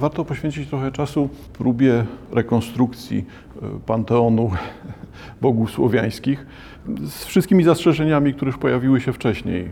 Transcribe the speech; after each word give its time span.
Warto 0.00 0.24
poświęcić 0.24 0.68
trochę 0.68 0.92
czasu 0.92 1.28
próbie 1.52 2.04
rekonstrukcji 2.32 3.24
e, 3.62 3.80
panteonu 3.86 4.50
bogów 5.42 5.70
słowiańskich 5.70 6.46
z 7.04 7.24
wszystkimi 7.24 7.64
zastrzeżeniami, 7.64 8.34
które 8.34 8.48
już 8.48 8.58
pojawiły 8.58 9.00
się 9.00 9.12
wcześniej. 9.12 9.68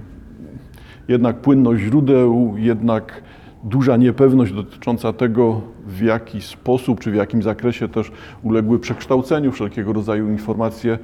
Jednak 1.09 1.41
płynność 1.41 1.83
źródeł, 1.83 2.55
jednak 2.57 3.23
duża 3.65 3.97
niepewność 3.97 4.53
dotycząca 4.53 5.13
tego, 5.13 5.61
w 5.87 6.03
jaki 6.03 6.41
sposób 6.43 7.01
czy 7.01 7.11
w 7.11 7.15
jakim 7.15 7.43
zakresie 7.43 7.89
też 7.89 8.13
uległy 8.43 8.79
przekształceniu 8.79 9.53
wszelkiego 9.53 9.93
rodzaju 9.93 10.31
informacje 10.31 10.99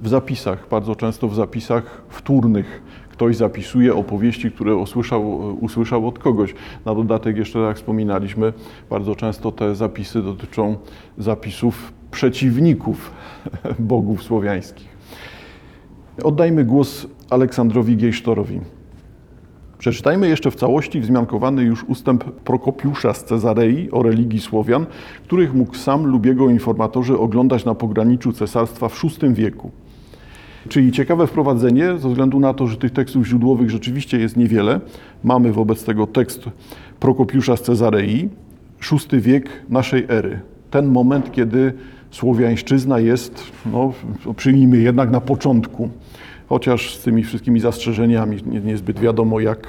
w 0.00 0.08
zapisach, 0.08 0.68
bardzo 0.70 0.96
często 0.96 1.28
w 1.28 1.34
zapisach 1.34 2.02
wtórnych. 2.08 2.82
Ktoś 3.20 3.36
zapisuje 3.36 3.94
opowieści, 3.94 4.50
które 4.50 4.76
usłyszał, 4.76 5.54
usłyszał 5.60 6.08
od 6.08 6.18
kogoś. 6.18 6.54
Na 6.84 6.94
dodatek, 6.94 7.36
jeszcze 7.36 7.58
jak 7.58 7.76
wspominaliśmy, 7.76 8.52
bardzo 8.90 9.14
często 9.14 9.52
te 9.52 9.74
zapisy 9.74 10.22
dotyczą 10.22 10.76
zapisów 11.18 11.92
przeciwników 12.10 13.10
bogów 13.78 14.22
słowiańskich. 14.22 14.88
Oddajmy 16.24 16.64
głos 16.64 17.06
Aleksandrowi 17.30 17.96
Giejsztorowi. 17.96 18.60
Przeczytajmy 19.78 20.28
jeszcze 20.28 20.50
w 20.50 20.56
całości 20.56 21.00
wzmiankowany 21.00 21.62
już 21.62 21.84
ustęp 21.84 22.24
Prokopiusza 22.24 23.14
z 23.14 23.24
Cezarei 23.24 23.90
o 23.90 24.02
religii 24.02 24.40
Słowian, 24.40 24.86
których 25.24 25.54
mógł 25.54 25.74
sam 25.74 26.06
lub 26.06 26.26
jego 26.26 26.50
informatorzy 26.50 27.18
oglądać 27.18 27.64
na 27.64 27.74
pograniczu 27.74 28.32
cesarstwa 28.32 28.88
w 28.88 29.02
VI 29.02 29.34
wieku. 29.34 29.70
Czyli 30.68 30.92
ciekawe 30.92 31.26
wprowadzenie, 31.26 31.98
ze 31.98 32.08
względu 32.08 32.40
na 32.40 32.54
to, 32.54 32.66
że 32.66 32.76
tych 32.76 32.90
tekstów 32.90 33.26
źródłowych 33.26 33.70
rzeczywiście 33.70 34.18
jest 34.18 34.36
niewiele. 34.36 34.80
Mamy 35.24 35.52
wobec 35.52 35.84
tego 35.84 36.06
tekst 36.06 36.44
Prokopiusza 37.00 37.56
z 37.56 37.62
Cezarei, 37.62 38.28
VI 38.92 39.20
wiek 39.20 39.48
naszej 39.68 40.06
ery. 40.08 40.40
Ten 40.70 40.86
moment, 40.86 41.32
kiedy 41.32 41.72
słowiańszczyzna 42.10 42.98
jest, 42.98 43.52
no, 43.72 43.92
przyjmijmy 44.36 44.78
jednak 44.78 45.10
na 45.10 45.20
początku 45.20 45.90
chociaż 46.50 46.96
z 46.96 47.02
tymi 47.02 47.22
wszystkimi 47.22 47.60
zastrzeżeniami 47.60 48.36
nie, 48.46 48.60
niezbyt 48.60 49.00
wiadomo, 49.00 49.40
jak, 49.40 49.66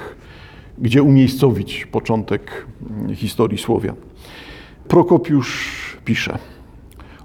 gdzie 0.78 1.02
umiejscowić 1.02 1.86
początek 1.86 2.66
historii 3.14 3.58
Słowian. 3.58 3.96
Prokopiusz 4.88 5.96
pisze. 6.04 6.38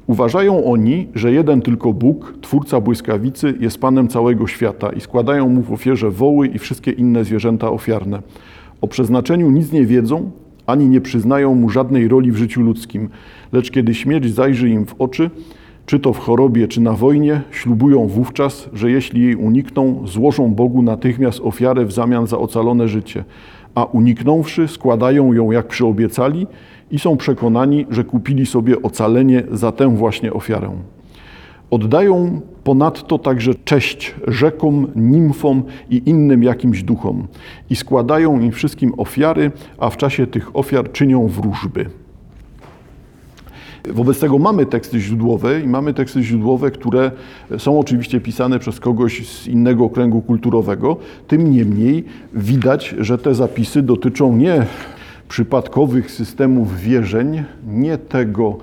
Uważają 0.08 0.66
oni, 0.66 1.08
że 1.16 1.31
jeden 1.31 1.61
tylko 1.61 1.94
Bóg, 1.94 2.33
Twórca 2.41 2.81
błyskawicy, 2.81 3.53
jest 3.59 3.81
Panem 3.81 4.08
całego 4.08 4.47
świata 4.47 4.89
i 4.89 5.02
składają 5.02 5.49
Mu 5.49 5.61
w 5.61 5.72
ofierze 5.72 6.11
woły 6.11 6.47
i 6.47 6.59
wszystkie 6.59 6.91
inne 6.91 7.23
zwierzęta 7.23 7.72
ofiarne. 7.72 8.22
O 8.81 8.88
przeznaczeniu 8.88 9.52
nic 9.52 9.72
nie 9.72 9.86
wiedzą, 9.86 10.31
ani 10.67 10.89
nie 10.89 11.02
przyznają 11.02 11.55
Mu 11.55 11.69
żadnej 11.69 12.08
roli 12.08 12.31
w 12.31 12.38
życiu 12.38 12.61
ludzkim, 12.61 13.09
lecz 13.52 13.72
kiedy 13.72 13.95
śmierć 13.95 14.33
zajrzy 14.33 14.69
im 14.69 14.86
w 14.86 14.95
oczy, 14.99 15.30
czy 15.86 15.99
to 15.99 16.14
w 16.14 16.19
chorobie, 16.19 16.67
czy 16.67 16.81
na 16.81 16.94
wojnie, 16.94 17.42
ślubują 17.52 18.08
wówczas, 18.08 18.69
że 18.73 18.92
jeśli 18.92 19.21
jej 19.21 19.36
unikną, 19.36 20.02
złożą 20.05 20.53
Bogu 20.53 20.81
natychmiast 20.81 21.39
ofiarę 21.44 21.86
w 21.86 21.92
zamian 21.92 22.27
za 22.27 22.38
ocalone 22.38 22.88
życie, 22.88 23.23
a 23.75 23.83
uniknąwszy, 23.83 24.67
składają 24.67 25.33
ją 25.33 25.52
jak 25.52 25.67
przyobiecali 25.67 26.47
i 26.91 26.99
są 26.99 27.17
przekonani, 27.17 27.85
że 27.89 28.03
kupili 28.03 28.45
sobie 28.45 28.81
ocalenie 28.81 29.43
za 29.52 29.71
tę 29.71 29.95
właśnie 29.95 30.33
ofiarę. 30.33 30.71
Oddają 31.71 32.41
ponadto 32.63 33.19
także 33.19 33.55
cześć 33.55 34.16
rzekom, 34.27 34.88
nimfom 34.95 35.63
i 35.89 36.02
innym 36.05 36.43
jakimś 36.43 36.83
duchom 36.83 37.27
i 37.69 37.75
składają 37.75 38.39
im 38.39 38.52
wszystkim 38.52 38.93
ofiary, 38.97 39.52
a 39.77 39.89
w 39.89 39.97
czasie 39.97 40.27
tych 40.27 40.55
ofiar 40.55 40.91
czynią 40.91 41.27
wróżby. 41.27 41.85
Wobec 43.89 44.19
tego 44.19 44.39
mamy 44.39 44.65
teksty 44.65 44.99
źródłowe 44.99 45.61
i 45.61 45.67
mamy 45.67 45.93
teksty 45.93 46.23
źródłowe, 46.23 46.71
które 46.71 47.11
są 47.58 47.80
oczywiście 47.80 48.21
pisane 48.21 48.59
przez 48.59 48.80
kogoś 48.80 49.27
z 49.27 49.47
innego 49.47 49.89
kręgu 49.89 50.21
kulturowego. 50.21 50.97
Tym 51.27 51.52
niemniej 51.52 52.03
widać, 52.33 52.95
że 52.99 53.17
te 53.17 53.36
zapisy 53.36 53.81
dotyczą 53.81 54.36
nie 54.36 54.65
przypadkowych 55.27 56.11
systemów 56.11 56.80
wierzeń, 56.80 57.43
nie 57.67 57.98
tego, 57.98 58.58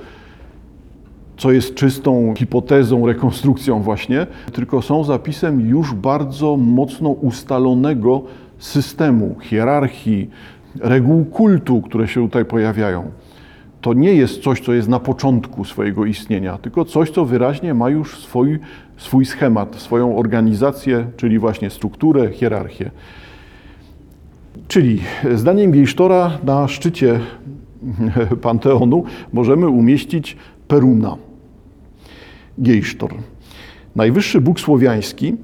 co 1.37 1.53
jest 1.53 1.75
czystą 1.75 2.35
hipotezą, 2.37 3.07
rekonstrukcją 3.07 3.83
właśnie, 3.83 4.27
tylko 4.53 4.83
są 4.83 5.05
zapisem 5.05 5.61
już 5.61 5.95
bardzo 5.95 6.57
mocno 6.57 7.09
ustalonego 7.11 8.23
systemu, 8.59 9.37
hierarchii, 9.41 10.31
reguł 10.81 11.25
kultu, 11.25 11.83
które 11.83 12.09
się 12.09 12.23
tutaj 12.23 12.45
pojawiają 12.45 13.11
to 13.85 13.95
nie 13.95 14.15
jest 14.15 14.43
coś, 14.43 14.61
co 14.61 14.73
jest 14.73 14.89
na 14.89 15.01
początku 15.01 15.65
swojego 15.65 16.05
istnienia, 16.05 16.59
tylko 16.59 16.85
coś, 16.85 17.11
co 17.11 17.25
wyraźnie 17.25 17.75
ma 17.75 17.91
już 17.91 18.19
swój, 18.19 18.59
swój 18.97 19.25
schemat, 19.25 19.77
swoją 19.77 20.19
organizację, 20.19 21.07
czyli 21.17 21.39
właśnie 21.39 21.71
strukturę, 21.71 22.33
hierarchię. 22.33 22.91
Czyli 24.69 25.01
zdaniem 25.35 25.71
Gejsztora 25.71 26.39
na 26.45 26.69
szczycie 26.69 27.21
Panteonu 28.43 29.05
możemy 29.33 29.69
umieścić 29.69 30.37
Peruna. 30.69 31.17
Gejsztor. 32.59 33.15
Najwyższy 33.97 34.41
Bóg 34.41 34.61
słowiański, 34.61 35.35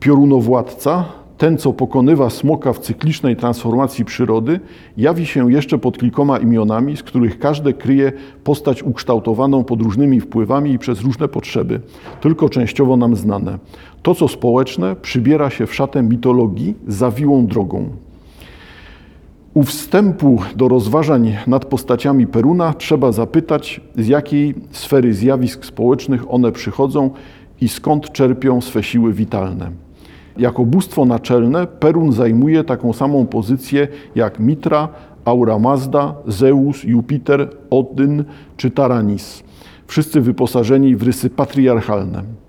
piorunowładca, 0.00 1.04
ten, 1.38 1.58
co 1.58 1.72
pokonywa 1.72 2.30
smoka 2.30 2.72
w 2.72 2.78
cyklicznej 2.78 3.36
transformacji 3.36 4.04
przyrody, 4.04 4.60
jawi 4.96 5.26
się 5.26 5.52
jeszcze 5.52 5.78
pod 5.78 5.98
kilkoma 5.98 6.38
imionami, 6.38 6.96
z 6.96 7.02
których 7.02 7.38
każde 7.38 7.72
kryje 7.72 8.12
postać 8.44 8.82
ukształtowaną 8.82 9.64
pod 9.64 9.82
różnymi 9.82 10.20
wpływami 10.20 10.72
i 10.72 10.78
przez 10.78 11.00
różne 11.00 11.28
potrzeby, 11.28 11.80
tylko 12.20 12.48
częściowo 12.48 12.96
nam 12.96 13.16
znane. 13.16 13.58
To, 14.02 14.14
co 14.14 14.28
społeczne, 14.28 14.96
przybiera 14.96 15.50
się 15.50 15.66
w 15.66 15.74
szatę 15.74 16.02
mitologii 16.02 16.74
zawiłą 16.88 17.46
drogą. 17.46 17.88
U 19.54 19.62
wstępu 19.62 20.38
do 20.56 20.68
rozważań 20.68 21.36
nad 21.46 21.64
postaciami 21.64 22.26
Peruna 22.26 22.72
trzeba 22.72 23.12
zapytać, 23.12 23.80
z 23.96 24.06
jakiej 24.06 24.54
sfery 24.70 25.14
zjawisk 25.14 25.64
społecznych 25.64 26.32
one 26.32 26.52
przychodzą 26.52 27.10
i 27.60 27.68
skąd 27.68 28.12
czerpią 28.12 28.60
swe 28.60 28.82
siły 28.82 29.12
witalne. 29.12 29.70
Jako 30.36 30.64
bóstwo 30.64 31.04
naczelne 31.04 31.66
Perun 31.66 32.12
zajmuje 32.12 32.64
taką 32.64 32.92
samą 32.92 33.26
pozycję 33.26 33.88
jak 34.14 34.40
Mitra, 34.40 34.88
Aura 35.24 35.58
Mazda, 35.58 36.14
Zeus, 36.26 36.84
Jupiter, 36.84 37.50
Odyn 37.70 38.24
czy 38.56 38.70
Taranis. 38.70 39.42
Wszyscy 39.86 40.20
wyposażeni 40.20 40.96
w 40.96 41.02
rysy 41.02 41.30
patriarchalne. 41.30 42.43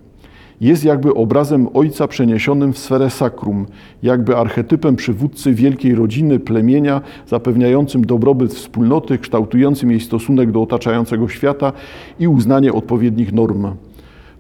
Jest 0.62 0.84
jakby 0.84 1.14
obrazem 1.14 1.68
ojca 1.74 2.08
przeniesionym 2.08 2.74
w 2.74 2.78
sferę 2.78 3.10
sakrum, 3.10 3.66
jakby 4.04 4.38
archetypem 4.38 4.96
przywódcy 4.96 5.54
wielkiej 5.54 5.96
rodziny, 5.96 6.40
plemienia, 6.40 7.02
zapewniającym 7.28 8.06
dobrobyt 8.06 8.54
wspólnoty, 8.54 9.18
kształtującym 9.18 9.92
jej 9.92 10.00
stosunek 10.00 10.52
do 10.52 10.62
otaczającego 10.62 11.28
świata 11.28 11.74
i 12.20 12.28
uznanie 12.28 12.74
odpowiednich 12.74 13.34
norm 13.34 13.68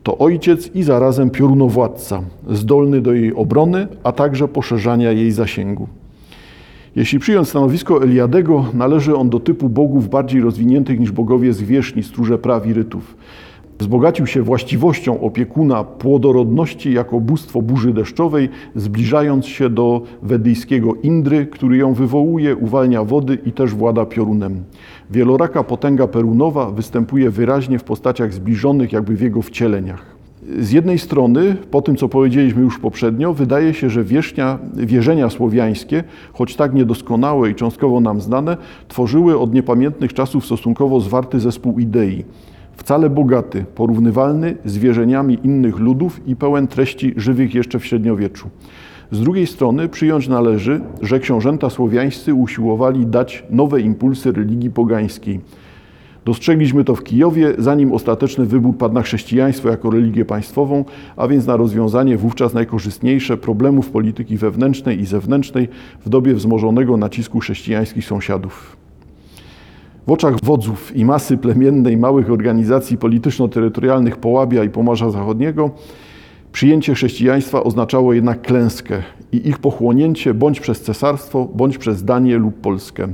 to 0.05 0.17
ojciec 0.17 0.75
i 0.75 0.83
zarazem 0.83 1.29
piorunowładca, 1.29 2.21
zdolny 2.49 3.01
do 3.01 3.13
jej 3.13 3.33
obrony, 3.33 3.87
a 4.03 4.11
także 4.11 4.47
poszerzania 4.47 5.11
jej 5.11 5.31
zasięgu. 5.31 5.87
Jeśli 6.95 7.19
przyjąć 7.19 7.49
stanowisko 7.49 8.03
Eliadego, 8.03 8.65
należy 8.73 9.15
on 9.15 9.29
do 9.29 9.39
typu 9.39 9.69
bogów 9.69 10.09
bardziej 10.09 10.41
rozwiniętych 10.41 10.99
niż 10.99 11.11
bogowie 11.11 11.53
zwierzchni, 11.53 12.03
stróże 12.03 12.37
praw 12.37 12.67
i 12.67 12.73
rytów. 12.73 13.15
Wzbogacił 13.79 14.27
się 14.27 14.41
właściwością 14.41 15.21
opiekuna 15.21 15.83
płodorodności 15.83 16.93
jako 16.93 17.19
bóstwo 17.19 17.61
burzy 17.61 17.93
deszczowej, 17.93 18.49
zbliżając 18.75 19.45
się 19.45 19.69
do 19.69 20.01
wedyjskiego 20.23 20.93
Indry, 21.03 21.45
który 21.45 21.77
ją 21.77 21.93
wywołuje, 21.93 22.55
uwalnia 22.55 23.03
wody 23.03 23.37
i 23.45 23.51
też 23.51 23.73
włada 23.73 24.05
piorunem. 24.05 24.63
Wieloraka 25.11 25.63
potęga 25.63 26.07
perunowa 26.07 26.71
występuje 26.71 27.29
wyraźnie 27.29 27.79
w 27.79 27.83
postaciach 27.83 28.33
zbliżonych 28.33 28.93
jakby 28.93 29.15
w 29.15 29.21
jego 29.21 29.41
wcieleniach. 29.41 30.15
Z 30.59 30.71
jednej 30.71 30.99
strony, 30.99 31.55
po 31.71 31.81
tym 31.81 31.95
co 31.95 32.09
powiedzieliśmy 32.09 32.61
już 32.61 32.79
poprzednio, 32.79 33.33
wydaje 33.33 33.73
się, 33.73 33.89
że 33.89 34.03
wierzenia 34.73 35.29
słowiańskie, 35.29 36.03
choć 36.33 36.55
tak 36.55 36.73
niedoskonałe 36.73 37.49
i 37.49 37.55
cząstkowo 37.55 37.99
nam 37.99 38.21
znane, 38.21 38.57
tworzyły 38.87 39.39
od 39.39 39.53
niepamiętnych 39.53 40.13
czasów 40.13 40.45
stosunkowo 40.45 40.99
zwarty 40.99 41.39
zespół 41.39 41.79
idei 41.79 42.23
wcale 42.77 43.09
bogaty, 43.09 43.65
porównywalny 43.75 44.55
z 44.65 44.77
wierzeniami 44.77 45.39
innych 45.43 45.79
ludów 45.79 46.27
i 46.27 46.35
pełen 46.35 46.67
treści 46.67 47.13
żywych 47.17 47.55
jeszcze 47.55 47.79
w 47.79 47.85
średniowieczu. 47.85 48.49
Z 49.11 49.19
drugiej 49.19 49.47
strony 49.47 49.89
przyjąć 49.89 50.27
należy, 50.27 50.81
że 51.01 51.19
książęta 51.19 51.69
słowiańscy 51.69 52.33
usiłowali 52.33 53.05
dać 53.05 53.43
nowe 53.49 53.81
impulsy 53.81 54.31
religii 54.31 54.71
pogańskiej. 54.71 55.39
Dostrzegliśmy 56.25 56.83
to 56.83 56.95
w 56.95 57.03
Kijowie, 57.03 57.53
zanim 57.57 57.93
ostateczny 57.93 58.45
wybór 58.45 58.77
padł 58.77 58.95
na 58.95 59.01
chrześcijaństwo 59.01 59.69
jako 59.69 59.89
religię 59.89 60.25
państwową, 60.25 60.85
a 61.15 61.27
więc 61.27 61.47
na 61.47 61.57
rozwiązanie 61.57 62.17
wówczas 62.17 62.53
najkorzystniejsze 62.53 63.37
problemów 63.37 63.89
polityki 63.89 64.37
wewnętrznej 64.37 64.99
i 64.99 65.05
zewnętrznej 65.05 65.67
w 66.05 66.09
dobie 66.09 66.33
wzmożonego 66.33 66.97
nacisku 66.97 67.39
chrześcijańskich 67.39 68.05
sąsiadów. 68.05 68.84
W 70.07 70.11
oczach 70.11 70.35
wodzów 70.43 70.95
i 70.95 71.05
masy 71.05 71.37
plemiennej 71.37 71.97
małych 71.97 72.31
organizacji 72.31 72.97
polityczno-terytorialnych 72.97 74.17
Połabia 74.17 74.63
i 74.63 74.69
Pomorza 74.69 75.09
Zachodniego 75.09 75.71
przyjęcie 76.51 76.93
chrześcijaństwa 76.93 77.63
oznaczało 77.63 78.13
jednak 78.13 78.41
klęskę 78.41 79.03
i 79.31 79.47
ich 79.47 79.59
pochłonięcie 79.59 80.33
bądź 80.33 80.59
przez 80.59 80.81
cesarstwo, 80.81 81.47
bądź 81.55 81.77
przez 81.77 82.03
Danię 82.03 82.37
lub 82.37 82.61
Polskę. 82.61 83.07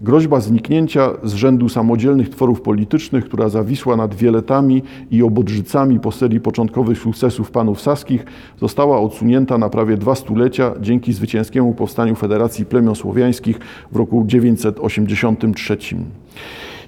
Groźba 0.00 0.40
zniknięcia 0.40 1.10
z 1.22 1.34
rzędu 1.34 1.68
samodzielnych 1.68 2.28
tworów 2.28 2.60
politycznych, 2.60 3.24
która 3.24 3.48
zawisła 3.48 3.96
nad 3.96 4.14
Wieletami 4.14 4.82
i 5.10 5.22
Obodrzycami 5.22 6.00
po 6.00 6.12
serii 6.12 6.40
początkowych 6.40 6.98
sukcesów 6.98 7.50
panów 7.50 7.80
saskich, 7.80 8.24
została 8.60 9.00
odsunięta 9.00 9.58
na 9.58 9.68
prawie 9.68 9.96
dwa 9.96 10.14
stulecia 10.14 10.74
dzięki 10.80 11.12
zwycięskiemu 11.12 11.74
powstaniu 11.74 12.14
Federacji 12.14 12.66
Plemion 12.66 12.94
Słowiańskich 12.94 13.58
w 13.92 13.96
roku 13.96 14.24
983. 14.26 15.76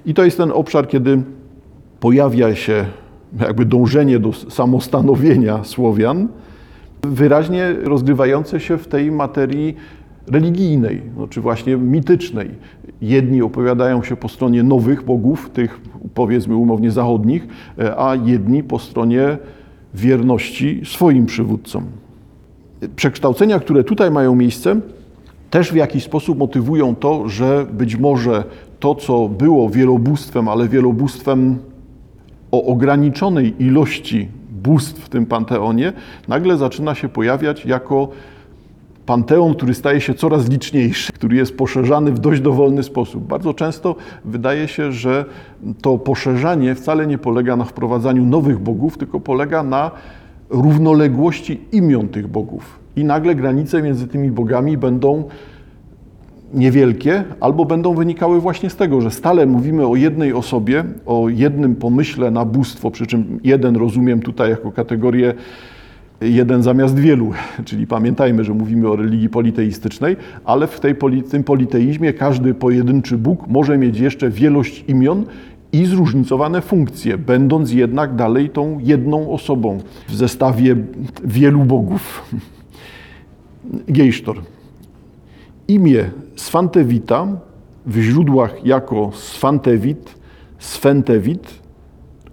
I 0.05 0.13
to 0.13 0.23
jest 0.23 0.37
ten 0.37 0.51
obszar, 0.51 0.87
kiedy 0.87 1.21
pojawia 1.99 2.55
się 2.55 2.85
jakby 3.39 3.65
dążenie 3.65 4.19
do 4.19 4.33
samostanowienia 4.33 5.63
Słowian, 5.63 6.27
wyraźnie 7.03 7.75
rozgrywające 7.83 8.59
się 8.59 8.77
w 8.77 8.87
tej 8.87 9.11
materii 9.11 9.75
religijnej, 10.31 11.01
no, 11.17 11.27
czy 11.27 11.41
właśnie 11.41 11.77
mitycznej. 11.77 12.49
Jedni 13.01 13.41
opowiadają 13.41 14.03
się 14.03 14.15
po 14.15 14.29
stronie 14.29 14.63
nowych 14.63 15.03
bogów, 15.03 15.49
tych 15.49 15.81
powiedzmy 16.13 16.55
umownie 16.55 16.91
zachodnich, 16.91 17.47
a 17.97 18.15
jedni 18.25 18.63
po 18.63 18.79
stronie 18.79 19.37
wierności 19.93 20.81
swoim 20.85 21.25
przywódcom. 21.25 21.83
Przekształcenia, 22.95 23.59
które 23.59 23.83
tutaj 23.83 24.11
mają 24.11 24.35
miejsce, 24.35 24.75
też 25.49 25.71
w 25.71 25.75
jakiś 25.75 26.03
sposób 26.03 26.37
motywują 26.37 26.95
to, 26.95 27.29
że 27.29 27.65
być 27.73 27.95
może 27.95 28.43
to, 28.79 28.95
co 28.95 29.27
było 29.27 29.69
wielobóstwem, 29.69 30.47
ale 30.47 30.67
wielobóstwem 30.67 31.57
o 32.51 32.65
ograniczonej 32.65 33.63
ilości 33.63 34.27
bóstw 34.63 35.05
w 35.05 35.09
tym 35.09 35.25
panteonie, 35.25 35.93
nagle 36.27 36.57
zaczyna 36.57 36.95
się 36.95 37.09
pojawiać 37.09 37.65
jako 37.65 38.09
panteon, 39.09 39.53
który 39.55 39.73
staje 39.73 40.01
się 40.01 40.13
coraz 40.13 40.49
liczniejszy, 40.49 41.13
który 41.13 41.35
jest 41.35 41.57
poszerzany 41.57 42.11
w 42.11 42.19
dość 42.19 42.41
dowolny 42.41 42.83
sposób. 42.83 43.23
Bardzo 43.23 43.53
często 43.53 43.95
wydaje 44.25 44.67
się, 44.67 44.91
że 44.91 45.25
to 45.81 45.97
poszerzanie 45.97 46.75
wcale 46.75 47.07
nie 47.07 47.17
polega 47.17 47.55
na 47.55 47.65
wprowadzaniu 47.65 48.25
nowych 48.25 48.59
bogów, 48.59 48.97
tylko 48.97 49.19
polega 49.19 49.63
na 49.63 49.91
równoległości 50.49 51.59
imion 51.71 52.07
tych 52.07 52.27
bogów. 52.27 52.79
I 52.95 53.03
nagle 53.03 53.35
granice 53.35 53.81
między 53.81 54.07
tymi 54.07 54.31
bogami 54.31 54.77
będą 54.77 55.23
niewielkie, 56.53 57.23
albo 57.39 57.65
będą 57.65 57.93
wynikały 57.93 58.41
właśnie 58.41 58.69
z 58.69 58.75
tego, 58.75 59.01
że 59.01 59.11
stale 59.11 59.45
mówimy 59.45 59.87
o 59.87 59.95
jednej 59.95 60.33
osobie, 60.33 60.83
o 61.05 61.29
jednym 61.29 61.75
pomyśle 61.75 62.31
na 62.31 62.45
bóstwo, 62.45 62.91
przy 62.91 63.07
czym 63.07 63.39
jeden 63.43 63.75
rozumiem 63.75 64.21
tutaj 64.21 64.49
jako 64.49 64.71
kategorię 64.71 65.33
jeden 66.21 66.63
zamiast 66.63 66.99
wielu, 66.99 67.31
czyli 67.65 67.87
pamiętajmy, 67.87 68.43
że 68.43 68.53
mówimy 68.53 68.89
o 68.89 68.95
religii 68.95 69.29
politeistycznej, 69.29 70.17
ale 70.45 70.67
w 70.67 70.79
tej, 70.79 70.95
tym 71.31 71.43
politeizmie 71.43 72.13
każdy 72.13 72.53
pojedynczy 72.53 73.17
Bóg 73.17 73.47
może 73.47 73.77
mieć 73.77 73.99
jeszcze 73.99 74.29
wielość 74.29 74.83
imion 74.87 75.25
i 75.73 75.85
zróżnicowane 75.85 76.61
funkcje, 76.61 77.17
będąc 77.17 77.71
jednak 77.73 78.15
dalej 78.15 78.49
tą 78.49 78.79
jedną 78.79 79.31
osobą 79.31 79.77
w 80.07 80.15
zestawie 80.15 80.75
wielu 81.23 81.63
bogów. 81.63 82.23
Gejsztor. 83.87 84.41
Imię 85.67 86.09
Sfantewita 86.35 87.27
w 87.85 88.01
źródłach 88.01 88.65
jako 88.65 89.11
Sfantewit, 89.13 90.15
Sfentewit, 90.59 91.59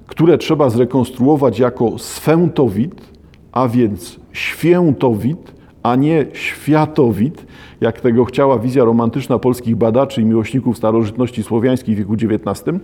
które 0.07 0.39
trzeba 0.39 0.71
zrekonstruować 0.71 1.59
jako 1.59 1.99
Sfętowit, 1.99 3.16
a 3.57 3.69
więc 3.69 4.21
świętowit, 4.33 5.55
a 5.83 5.97
nie 5.97 6.27
światowit, 6.33 7.47
jak 7.81 8.01
tego 8.01 8.25
chciała 8.25 8.59
wizja 8.59 8.85
romantyczna 8.85 9.39
polskich 9.39 9.77
badaczy 9.77 10.23
i 10.23 10.25
miłośników 10.25 10.77
starożytności 10.77 11.43
słowiańskiej 11.43 11.95
w 11.95 11.99
wieku 11.99 12.15
XIX, 12.15 12.79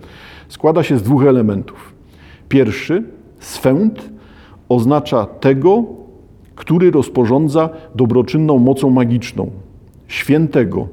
składa 0.47 0.83
się 0.83 0.97
z 0.97 1.01
dwóch 1.01 1.25
elementów. 1.25 1.93
Pierwszy, 2.49 3.03
swęt, 3.39 4.09
oznacza 4.69 5.25
tego, 5.25 5.83
który 6.55 6.91
rozporządza 6.91 7.69
dobroczynną 7.95 8.59
mocą 8.59 8.89
magiczną, 8.89 9.51
świętego, 10.07 10.87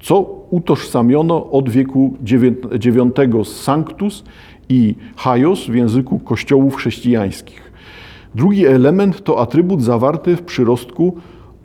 co 0.00 0.20
utożsamiono 0.50 1.50
od 1.50 1.68
wieku 1.68 2.16
IX 2.24 3.48
z 3.48 3.62
sanctus 3.62 4.24
i 4.68 4.94
haios 5.16 5.66
w 5.66 5.74
języku 5.74 6.18
kościołów 6.18 6.76
chrześcijańskich. 6.76 7.69
Drugi 8.34 8.66
element 8.66 9.24
to 9.24 9.40
atrybut 9.40 9.82
zawarty 9.82 10.36
w 10.36 10.42
przyrostku 10.42 11.16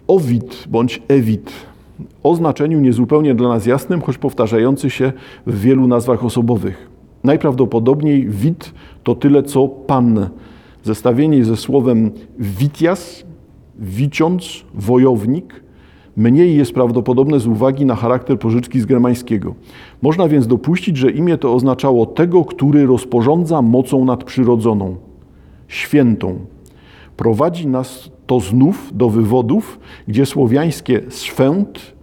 owit 0.07 0.65
bądź 0.69 1.01
ewit, 1.07 1.51
o 2.23 2.35
znaczeniu 2.35 2.79
niezupełnie 2.79 3.35
dla 3.35 3.49
nas 3.49 3.65
jasnym, 3.65 4.01
choć 4.01 4.17
powtarzający 4.17 4.89
się 4.89 5.13
w 5.47 5.61
wielu 5.61 5.87
nazwach 5.87 6.25
osobowych. 6.25 6.89
Najprawdopodobniej 7.23 8.29
wit 8.29 8.73
to 9.03 9.15
tyle 9.15 9.43
co 9.43 9.67
pan. 9.67 10.29
Zestawienie 10.83 11.45
ze 11.45 11.57
słowem 11.57 12.11
witias, 12.39 13.23
wiciąc, 13.79 14.65
wojownik, 14.73 15.63
mniej 16.17 16.57
jest 16.57 16.73
prawdopodobne 16.73 17.39
z 17.39 17.47
uwagi 17.47 17.85
na 17.85 17.95
charakter 17.95 18.39
pożyczki 18.39 18.79
z 18.79 18.85
germańskiego. 18.85 19.55
Można 20.01 20.27
więc 20.27 20.47
dopuścić, 20.47 20.97
że 20.97 21.11
imię 21.11 21.37
to 21.37 21.53
oznaczało 21.53 22.05
tego, 22.05 22.45
który 22.45 22.85
rozporządza 22.85 23.61
mocą 23.61 24.05
nadprzyrodzoną, 24.05 24.95
świętą, 25.67 26.39
Prowadzi 27.17 27.67
nas 27.67 28.11
to 28.27 28.39
znów 28.39 28.89
do 28.93 29.09
wywodów, 29.09 29.79
gdzie 30.07 30.25
słowiańskie 30.25 31.01
swęt 31.09 31.95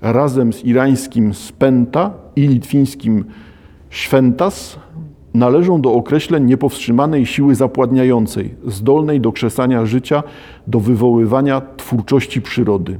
razem 0.00 0.52
z 0.52 0.64
irańskim 0.64 1.34
spenta 1.34 2.14
i 2.36 2.48
litwińskim 2.48 3.24
świętas 3.90 4.78
należą 5.34 5.80
do 5.80 5.94
określeń 5.94 6.44
niepowstrzymanej 6.44 7.26
siły 7.26 7.54
zapładniającej, 7.54 8.54
zdolnej 8.66 9.20
do 9.20 9.32
krzesania 9.32 9.86
życia, 9.86 10.22
do 10.66 10.80
wywoływania 10.80 11.62
twórczości 11.76 12.42
przyrody. 12.42 12.98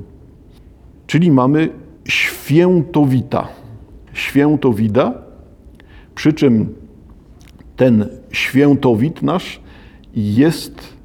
Czyli 1.07 1.31
mamy 1.31 1.69
świętowita, 2.05 3.49
świętowida, 4.13 5.15
przy 6.15 6.33
czym 6.33 6.75
ten 7.77 8.09
świętowit 8.33 9.23
nasz 9.23 9.61
jest 10.15 10.96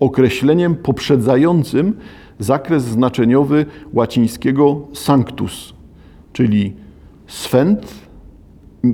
określeniem 0.00 0.74
poprzedzającym 0.74 1.96
zakres 2.38 2.84
znaczeniowy 2.84 3.66
łacińskiego 3.92 4.80
sanctus, 4.92 5.74
czyli 6.32 6.72
swęt. 7.26 8.06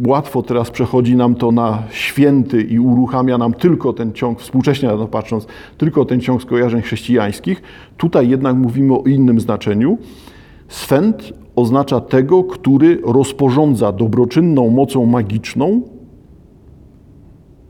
Łatwo 0.06 0.42
teraz 0.42 0.70
przechodzi 0.70 1.16
nam 1.16 1.34
to 1.34 1.52
na 1.52 1.82
święty 1.90 2.62
i 2.62 2.78
uruchamia 2.78 3.38
nam 3.38 3.54
tylko 3.54 3.92
ten 3.92 4.12
ciąg, 4.12 4.40
współcześnie 4.40 4.88
na 4.88 4.96
to 4.96 5.08
patrząc, 5.08 5.46
tylko 5.78 6.04
ten 6.04 6.20
ciąg 6.20 6.42
skojarzeń 6.42 6.82
chrześcijańskich. 6.82 7.62
Tutaj 7.96 8.28
jednak 8.28 8.56
mówimy 8.56 8.94
o 8.94 9.02
innym 9.02 9.40
znaczeniu. 9.40 9.98
Swęt 10.68 11.32
oznacza 11.56 12.00
tego, 12.00 12.44
który 12.44 13.00
rozporządza 13.04 13.92
dobroczynną 13.92 14.70
mocą 14.70 15.06
magiczną, 15.06 15.82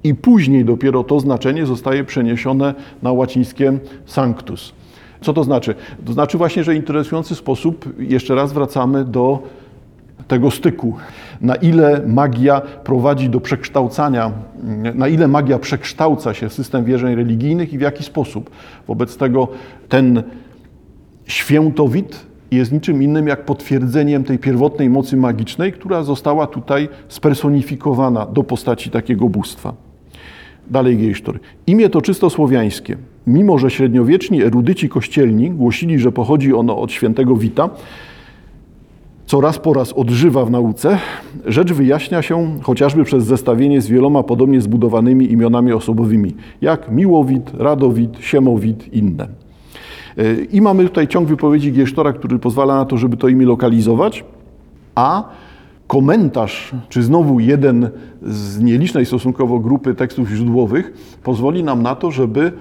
i 0.04 0.14
później 0.14 0.64
dopiero 0.64 1.04
to 1.04 1.21
znaczenie 1.21 1.66
zostaje 1.66 2.04
przeniesione 2.04 2.75
na 3.02 3.12
łacińskie 3.12 3.78
sanctus. 4.06 4.73
Co 5.21 5.32
to 5.32 5.44
znaczy? 5.44 5.75
To 6.04 6.12
znaczy 6.12 6.38
właśnie, 6.38 6.64
że 6.64 6.75
interesujący 6.75 7.35
sposób 7.35 7.94
jeszcze 7.99 8.35
raz 8.35 8.52
wracamy 8.52 9.04
do 9.04 9.42
tego 10.28 10.50
styku. 10.50 10.94
Na 11.40 11.54
ile 11.54 12.02
magia 12.06 12.61
prowadzi 12.61 13.30
do 13.30 13.40
przekształcania, 13.40 14.32
na 14.94 15.09
ile 15.09 15.28
magia 15.28 15.59
przekształca 15.59 16.35
się 16.35 16.50
system 16.50 16.85
wierzeń 16.85 17.14
religijnych 17.14 17.73
i 17.73 17.78
w 17.78 17.80
jaki 17.80 18.04
sposób. 18.04 18.50
Wobec 18.88 19.16
tego 19.16 19.49
ten 19.88 20.23
świętowit 21.26 22.26
jest 22.50 22.73
niczym 22.73 23.02
innym 23.02 23.28
jak 23.28 23.44
potwierdzeniem 23.44 24.25
tej 24.25 24.38
pierwotnej 24.38 24.90
mocy 24.90 25.16
magicznej, 25.16 25.73
która 25.73 26.02
została 26.02 26.47
tutaj 26.47 26.88
spersonifikowana 27.09 28.26
do 28.26 28.42
postaci 28.42 28.90
takiego 28.90 29.28
bóstwa. 29.28 29.91
Dalej 30.73 30.97
Gejsztor. 30.97 31.41
Imię 31.67 31.88
to 31.88 32.02
czysto 32.02 32.31
słowiańskie. 32.31 32.97
Mimo, 33.26 33.59
że 33.59 33.71
średniowieczni 33.71 34.43
erudyci 34.43 34.88
kościelni 34.88 35.50
głosili, 35.50 35.99
że 35.99 36.12
pochodzi 36.12 36.55
ono 36.55 36.79
od 36.79 36.93
świętego 36.93 37.37
Wita, 37.37 37.71
co 39.26 39.41
raz 39.41 39.59
po 39.59 39.75
raz 39.75 39.93
odżywa 39.93 40.45
w 40.45 40.50
nauce, 40.50 40.99
rzecz 41.47 41.73
wyjaśnia 41.73 42.23
się 42.23 42.59
chociażby 42.62 43.05
przez 43.05 43.25
zestawienie 43.25 43.81
z 43.81 43.88
wieloma 43.88 44.23
podobnie 44.23 44.61
zbudowanymi 44.61 45.33
imionami 45.33 45.73
osobowymi, 45.73 46.35
jak 46.61 46.91
Miłowit, 46.91 47.50
Radowit, 47.55 48.11
Siemowit, 48.21 48.95
inne. 48.95 49.29
I 50.52 50.61
mamy 50.61 50.85
tutaj 50.85 51.09
ciąg 51.09 51.29
wypowiedzi 51.29 51.73
Giesztora, 51.73 52.12
który 52.12 52.38
pozwala 52.38 52.76
na 52.76 52.85
to, 52.85 52.97
żeby 52.97 53.17
to 53.17 53.29
imię 53.29 53.47
lokalizować, 53.47 54.25
a 54.95 55.25
komentarz, 55.87 56.73
czy 56.89 57.03
znowu 57.03 57.41
jeden 57.41 57.91
z 58.23 58.61
nielicznej 58.61 59.07
stosunkowo 59.07 59.59
grupy 59.59 59.95
tekstów 59.95 60.29
źródłowych, 60.29 60.93
pozwoli 61.23 61.65
nam 61.65 61.83
na 61.83 61.95
to, 61.95 62.11
żeby 62.11 62.53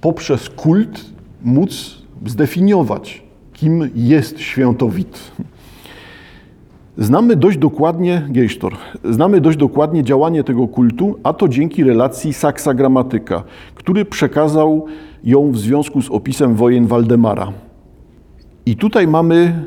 poprzez 0.00 0.48
kult 0.48 1.04
móc 1.44 2.02
zdefiniować, 2.26 3.22
kim 3.52 3.90
jest 3.94 4.40
świętowit. 4.40 5.32
Znamy 6.98 7.36
dość 7.36 7.58
dokładnie, 7.58 8.26
Gejsztor, 8.30 8.76
znamy 9.04 9.40
dość 9.40 9.58
dokładnie 9.58 10.04
działanie 10.04 10.44
tego 10.44 10.68
kultu, 10.68 11.18
a 11.22 11.32
to 11.32 11.48
dzięki 11.48 11.84
relacji 11.84 12.32
Saksa 12.32 12.74
Gramatyka, 12.74 13.42
który 13.74 14.04
przekazał 14.04 14.86
ją 15.24 15.52
w 15.52 15.58
związku 15.58 16.02
z 16.02 16.10
opisem 16.10 16.54
wojen 16.54 16.86
Waldemara. 16.86 17.52
I 18.66 18.76
tutaj 18.76 19.06
mamy 19.08 19.64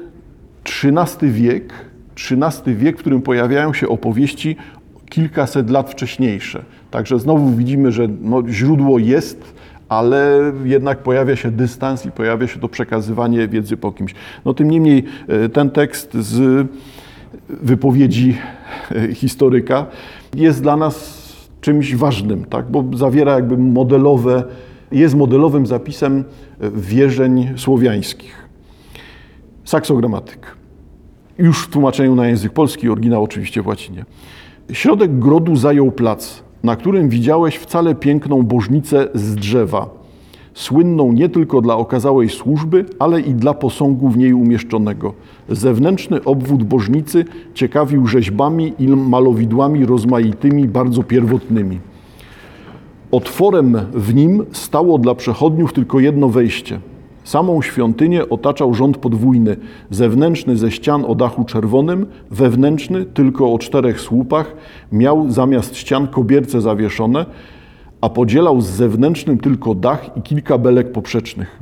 XIII 0.84 1.32
wiek, 1.32 1.74
XIII 2.32 2.76
wiek, 2.76 2.98
w 2.98 3.00
którym 3.00 3.22
pojawiają 3.22 3.74
się 3.74 3.88
opowieści 3.88 4.56
kilkaset 5.10 5.70
lat 5.70 5.92
wcześniejsze. 5.92 6.64
Także 6.92 7.20
znowu 7.20 7.50
widzimy, 7.50 7.92
że 7.92 8.08
no, 8.22 8.44
źródło 8.50 9.00
jest, 9.00 9.54
ale 9.90 10.40
jednak 10.64 10.98
pojawia 10.98 11.36
się 11.36 11.52
dystans 11.52 12.06
i 12.06 12.12
pojawia 12.12 12.48
się 12.48 12.60
to 12.60 12.70
przekazywanie 12.70 13.48
wiedzy 13.48 13.78
po 13.78 13.92
kimś. 13.92 14.16
No 14.46 14.54
tym 14.54 14.72
niemniej 14.72 15.04
e, 15.28 15.50
ten 15.50 15.70
tekst 15.70 16.14
z 16.14 16.68
wypowiedzi 17.50 18.38
e, 18.92 19.14
historyka 19.14 19.86
jest 20.36 20.62
dla 20.62 20.78
nas 20.78 21.22
czymś 21.62 21.96
ważnym, 21.96 22.46
tak? 22.46 22.72
bo 22.72 22.98
zawiera 22.98 23.34
jakby 23.36 23.58
modelowe, 23.58 24.44
jest 24.92 25.16
modelowym 25.16 25.66
zapisem 25.68 26.24
wierzeń 26.76 27.54
słowiańskich. 27.58 28.48
Saksogramatyk. 29.66 30.61
Już 31.38 31.64
w 31.64 31.70
tłumaczeniu 31.70 32.16
na 32.16 32.28
język 32.28 32.54
polski, 32.54 32.90
oryginał 32.90 33.24
oczywiście 33.24 33.62
w 33.62 33.68
łacinie. 33.68 34.06
Środek 34.72 35.20
grodu 35.20 35.56
zajął 35.56 35.92
plac, 35.92 36.44
na 36.64 36.76
którym 36.76 37.10
widziałeś 37.10 37.56
wcale 37.56 37.96
piękną 37.96 38.44
bożnicę 38.44 39.08
z 39.14 39.36
drzewa, 39.36 39.90
słynną 40.54 41.12
nie 41.12 41.30
tylko 41.30 41.62
dla 41.62 41.78
okazałej 41.78 42.30
służby, 42.30 42.86
ale 43.00 43.22
i 43.22 43.34
dla 43.34 43.54
posągu 43.54 44.10
w 44.10 44.18
niej 44.18 44.34
umieszczonego. 44.34 45.14
Zewnętrzny 45.50 46.24
obwód 46.24 46.64
bożnicy 46.64 47.26
ciekawił 47.54 48.08
rzeźbami 48.08 48.74
i 48.80 48.88
malowidłami 48.88 49.86
rozmaitymi, 49.86 50.68
bardzo 50.68 51.04
pierwotnymi. 51.04 51.80
Otworem 53.12 53.78
w 53.94 54.16
nim 54.16 54.46
stało 54.52 54.98
dla 54.98 55.16
przechodniów 55.16 55.74
tylko 55.74 56.00
jedno 56.00 56.30
wejście– 56.30 56.80
Samą 57.24 57.62
świątynię 57.62 58.30
otaczał 58.30 58.74
rząd 58.74 58.98
podwójny, 58.98 59.58
zewnętrzny 59.90 60.58
ze 60.58 60.72
ścian 60.72 61.06
o 61.06 61.16
dachu 61.16 61.44
czerwonym, 61.44 62.06
wewnętrzny 62.32 63.06
tylko 63.06 63.54
o 63.54 63.60
czterech 63.60 64.02
słupach, 64.02 64.56
miał 64.92 65.32
zamiast 65.32 65.76
ścian 65.76 66.08
kobierce 66.08 66.62
zawieszone, 66.62 67.26
a 68.02 68.10
podzielał 68.10 68.62
z 68.62 68.66
zewnętrznym 68.66 69.38
tylko 69.38 69.76
dach 69.76 70.18
i 70.18 70.22
kilka 70.22 70.58
belek 70.58 70.92
poprzecznych. 70.92 71.60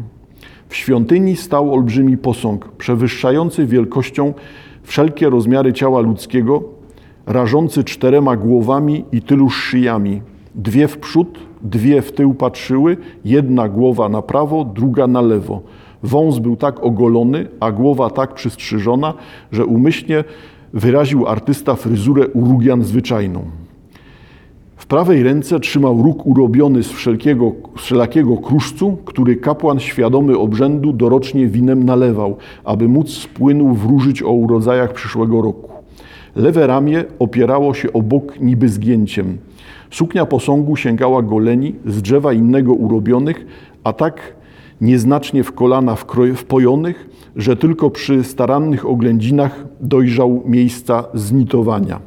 W 0.70 0.75
świątyni 0.75 1.36
stał 1.36 1.74
olbrzymi 1.74 2.18
posąg, 2.18 2.72
przewyższający 2.72 3.66
wielkością 3.66 4.34
wszelkie 4.84 5.30
rozmiary 5.30 5.74
ciała 5.74 6.01
ludzkiego, 6.01 6.63
rażący 7.25 7.84
czterema 7.84 8.36
głowami 8.36 9.06
i 9.12 9.22
tylu 9.22 9.50
szyjami, 9.50 10.22
dwie 10.56 10.88
w 10.88 10.98
przód, 10.98 11.39
Dwie 11.62 12.01
w 12.01 12.12
tył 12.12 12.34
patrzyły, 12.34 12.98
jedna 13.25 13.70
głowa 13.70 14.10
na 14.10 14.22
prawo, 14.22 14.66
druga 14.66 15.08
na 15.08 15.22
lewo. 15.22 15.62
Wąs 16.04 16.39
był 16.39 16.56
tak 16.56 16.84
ogolony, 16.84 17.48
a 17.60 17.72
głowa 17.72 18.10
tak 18.10 18.34
przystrzyżona, 18.34 19.13
że 19.51 19.66
umyślnie 19.66 20.24
wyraził 20.74 21.28
artysta 21.28 21.75
fryzurę 21.75 22.28
urugian 22.28 22.84
zwyczajną. 22.84 23.44
W 24.75 24.86
prawej 24.86 25.24
ręce 25.24 25.60
trzymał 25.60 26.04
róg 26.04 26.25
urobiony 26.25 26.84
z 26.84 26.92
wszelkiego, 26.92 27.51
z 27.78 27.82
wszelakiego 27.82 28.38
kruszcu, 28.38 28.98
który 29.06 29.36
kapłan 29.36 29.80
świadomy 29.80 30.38
obrzędu 30.38 30.94
dorocznie 30.94 31.48
winem 31.48 31.84
nalewał, 31.84 32.38
aby 32.63 32.88
móc 32.88 33.10
z 33.10 33.28
płynu 33.28 33.74
wróżyć 33.74 34.24
o 34.24 34.32
urodzajach 34.32 34.94
przyszłego 34.94 35.42
roku. 35.42 35.69
Lewe 36.39 36.67
ramię 36.67 37.05
opierało 37.19 37.74
się 37.74 37.93
o 37.93 38.01
bok 38.01 38.39
niby 38.39 38.69
zgięciem. 38.69 39.38
Suknia 39.91 40.25
posągu 40.25 40.75
sięgała 40.75 41.22
goleni, 41.22 41.75
z 41.86 42.01
drzewa 42.01 42.34
innego 42.34 42.74
urobionych, 42.74 43.46
a 43.84 43.93
tak 43.93 44.36
nieznacznie 44.81 45.43
w 45.43 45.51
kolana 45.51 45.96
wpojonych, 46.36 47.10
że 47.36 47.55
tylko 47.55 47.89
przy 47.89 48.24
starannych 48.24 48.86
oględzinach 48.86 49.65
dojrzał 49.81 50.43
miejsca 50.46 51.03
znitowania. 51.13 52.00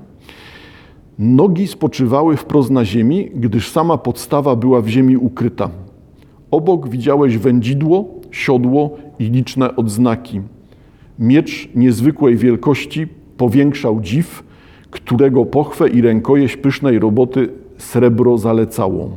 Nogi 1.18 1.66
spoczywały 1.66 2.36
wprost 2.36 2.70
na 2.70 2.84
ziemi, 2.84 3.30
gdyż 3.34 3.70
sama 3.70 3.98
podstawa 3.98 4.56
była 4.56 4.80
w 4.80 4.88
ziemi 4.88 5.16
ukryta. 5.16 5.70
Obok 6.50 6.88
widziałeś 6.88 7.38
wędzidło, 7.38 8.20
siodło 8.30 8.96
i 9.18 9.24
liczne 9.24 9.76
odznaki. 9.76 10.40
Miecz 11.18 11.68
niezwykłej 11.74 12.36
wielkości 12.36 13.21
powiększał 13.36 14.00
dziw, 14.00 14.44
którego 14.90 15.44
pochwę 15.44 15.88
i 15.88 16.00
rękojeść 16.00 16.56
pysznej 16.56 16.98
roboty 16.98 17.48
srebro 17.78 18.38
zalecało. 18.38 19.10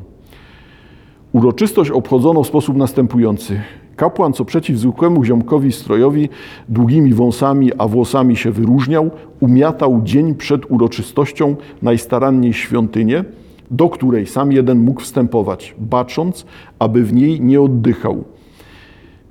Uroczystość 1.33 1.91
obchodzono 1.91 2.43
w 2.43 2.47
sposób 2.47 2.77
następujący. 2.77 3.61
Kapłan, 3.95 4.33
co 4.33 4.45
przeciw 4.45 4.77
zwykłemu 4.77 5.23
ziomkowi 5.23 5.71
strojowi, 5.71 6.29
długimi 6.69 7.13
wąsami, 7.13 7.71
a 7.77 7.87
włosami 7.87 8.35
się 8.35 8.51
wyróżniał, 8.51 9.11
umiatał 9.39 10.01
dzień 10.03 10.35
przed 10.35 10.71
uroczystością 10.71 11.55
najstaranniej 11.81 12.53
świątynię, 12.53 13.23
do 13.71 13.89
której 13.89 14.27
sam 14.27 14.51
jeden 14.51 14.79
mógł 14.79 15.01
wstępować, 15.01 15.75
bacząc, 15.79 16.45
aby 16.79 17.03
w 17.03 17.13
niej 17.13 17.41
nie 17.41 17.61
oddychał. 17.61 18.23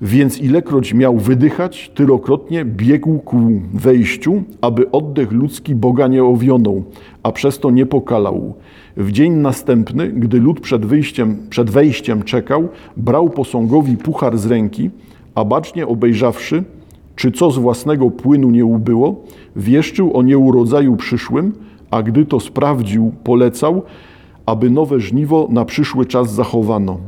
Więc 0.04 0.40
ilekroć 0.40 0.94
miał 0.94 1.18
wydychać, 1.18 1.90
tylokrotnie 1.94 2.64
biegł 2.64 3.18
ku 3.18 3.40
wejściu, 3.74 4.42
aby 4.60 4.90
oddech 4.90 5.32
ludzki 5.32 5.74
Boga 5.74 6.06
nie 6.06 6.24
owionął, 6.24 6.82
a 7.22 7.32
przez 7.32 7.58
to 7.58 7.70
nie 7.70 7.86
pokalał. 7.86 8.54
W 8.96 9.12
dzień 9.12 9.32
następny, 9.32 10.08
gdy 10.08 10.40
lud 10.40 10.60
przed, 10.60 10.86
wyjściem, 10.86 11.36
przed 11.50 11.70
wejściem 11.70 12.22
czekał, 12.22 12.68
brał 12.96 13.30
posągowi 13.30 13.96
puchar 13.96 14.38
z 14.38 14.46
ręki, 14.46 14.90
a 15.34 15.44
bacznie 15.44 15.86
obejrzawszy, 15.86 16.64
czy 17.16 17.32
co 17.32 17.50
z 17.50 17.58
własnego 17.58 18.10
płynu 18.10 18.50
nie 18.50 18.64
ubyło, 18.64 19.24
wieszczył 19.56 20.16
o 20.16 20.22
nieurodzaju 20.22 20.96
przyszłym, 20.96 21.52
a 21.90 22.02
gdy 22.02 22.26
to 22.26 22.40
sprawdził, 22.40 23.12
polecał, 23.24 23.82
aby 24.46 24.70
nowe 24.70 25.00
żniwo 25.00 25.48
na 25.50 25.64
przyszły 25.64 26.06
czas 26.06 26.34
zachowano. 26.34 26.98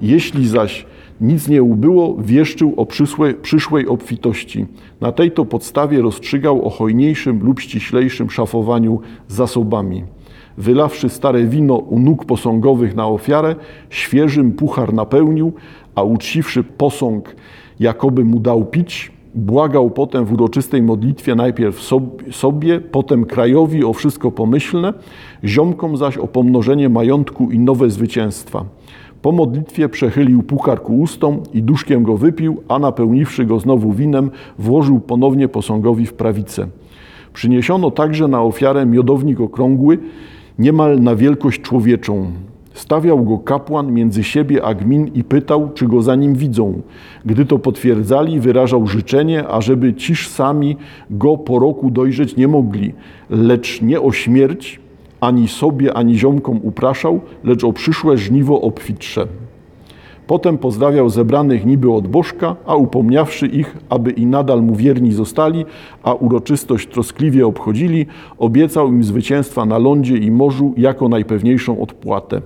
Jeśli 0.00 0.48
zaś 0.48 0.86
nic 1.20 1.48
nie 1.48 1.62
ubyło, 1.62 2.16
wieszczył 2.18 2.74
o 2.76 2.86
przyszłej, 2.86 3.34
przyszłej 3.34 3.86
obfitości. 3.86 4.66
Na 5.00 5.12
tej 5.12 5.30
to 5.30 5.44
podstawie 5.44 6.02
rozstrzygał 6.02 6.66
o 6.66 6.70
hojniejszym 6.70 7.40
lub 7.44 7.60
ściślejszym 7.60 8.30
szafowaniu 8.30 9.00
zasobami. 9.28 10.04
Wylawszy 10.58 11.08
stare 11.08 11.44
wino 11.44 11.76
u 11.76 11.98
nóg 11.98 12.24
posągowych 12.24 12.94
na 12.94 13.06
ofiarę, 13.06 13.56
świeżym 13.90 14.52
puchar 14.52 14.94
napełnił, 14.94 15.52
a 15.94 16.02
uczciwszy 16.02 16.64
posąg, 16.64 17.36
jakoby 17.80 18.24
mu 18.24 18.40
dał 18.40 18.64
pić, 18.64 19.12
błagał 19.34 19.90
potem 19.90 20.24
w 20.24 20.32
uroczystej 20.32 20.82
modlitwie 20.82 21.34
najpierw 21.34 21.90
sobie, 22.30 22.80
potem 22.80 23.24
krajowi 23.24 23.84
o 23.84 23.92
wszystko 23.92 24.30
pomyślne, 24.30 24.94
ziomkom 25.44 25.96
zaś 25.96 26.18
o 26.18 26.26
pomnożenie 26.26 26.88
majątku 26.88 27.50
i 27.50 27.58
nowe 27.58 27.90
zwycięstwa. 27.90 28.64
Po 29.22 29.32
modlitwie 29.32 29.88
przechylił 29.88 30.42
puchar 30.42 30.82
ku 30.82 31.00
ustom 31.00 31.40
i 31.54 31.62
duszkiem 31.62 32.02
go 32.02 32.16
wypił, 32.16 32.62
a 32.68 32.78
napełniwszy 32.78 33.44
go 33.44 33.60
znowu 33.60 33.92
winem, 33.92 34.30
włożył 34.58 35.00
ponownie 35.00 35.48
posągowi 35.48 36.06
w 36.06 36.12
prawicę. 36.12 36.66
Przyniesiono 37.32 37.90
także 37.90 38.28
na 38.28 38.42
ofiarę 38.42 38.86
miodownik 38.86 39.40
okrągły, 39.40 39.98
niemal 40.58 41.00
na 41.00 41.16
wielkość 41.16 41.60
człowieczą. 41.60 42.26
Stawiał 42.74 43.24
go 43.24 43.38
kapłan 43.38 43.92
między 43.92 44.24
siebie 44.24 44.64
a 44.64 44.74
gmin 44.74 45.06
i 45.14 45.24
pytał, 45.24 45.70
czy 45.74 45.86
go 45.86 46.02
za 46.02 46.16
nim 46.16 46.34
widzą. 46.34 46.80
Gdy 47.24 47.44
to 47.44 47.58
potwierdzali, 47.58 48.40
wyrażał 48.40 48.86
życzenie, 48.86 49.48
ażeby 49.48 49.94
ciż 49.94 50.28
sami 50.28 50.76
go 51.10 51.36
po 51.36 51.58
roku 51.58 51.90
dojrzeć 51.90 52.36
nie 52.36 52.48
mogli, 52.48 52.92
lecz 53.30 53.82
nie 53.82 54.00
o 54.00 54.12
śmierć, 54.12 54.80
ani 55.20 55.48
sobie, 55.48 55.94
ani 55.94 56.18
ziomkom 56.18 56.60
upraszał, 56.62 57.20
lecz 57.44 57.64
o 57.64 57.72
przyszłe 57.72 58.18
żniwo 58.18 58.60
obfitsze. 58.60 59.26
Potem 60.26 60.58
pozdrawiał 60.58 61.10
zebranych 61.10 61.66
niby 61.66 61.92
od 61.92 62.08
bożka, 62.08 62.56
a 62.66 62.76
upomniawszy 62.76 63.46
ich, 63.46 63.76
aby 63.88 64.10
i 64.10 64.26
nadal 64.26 64.62
mu 64.62 64.74
wierni 64.74 65.12
zostali, 65.12 65.64
a 66.02 66.14
uroczystość 66.14 66.88
troskliwie 66.88 67.46
obchodzili, 67.46 68.06
obiecał 68.38 68.88
im 68.88 69.04
zwycięstwa 69.04 69.66
na 69.66 69.78
lądzie 69.78 70.16
i 70.16 70.30
morzu 70.30 70.74
jako 70.76 71.08
najpewniejszą 71.08 71.80
odpłatę. 71.80 72.40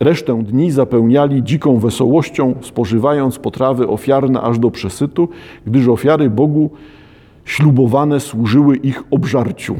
Resztę 0.00 0.42
dni 0.42 0.70
zapełniali 0.70 1.42
dziką 1.42 1.78
wesołością, 1.78 2.54
spożywając 2.60 3.38
potrawy 3.38 3.88
ofiarne 3.88 4.40
aż 4.40 4.58
do 4.58 4.70
przesytu, 4.70 5.28
gdyż 5.66 5.88
ofiary 5.88 6.30
Bogu 6.30 6.70
ślubowane 7.44 8.20
służyły 8.20 8.76
ich 8.76 9.04
obżarciu. 9.10 9.76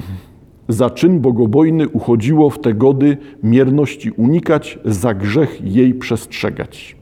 Za 0.68 0.90
czyn 0.90 1.21
bogobojny 1.21 1.88
uchodziło 1.88 2.50
w 2.50 2.61
te 2.61 2.75
gody 2.75 3.16
mierności 3.42 4.11
unikać, 4.11 4.78
za 4.85 5.14
grzech 5.14 5.75
jej 5.75 5.94
przestrzegać. 5.94 6.97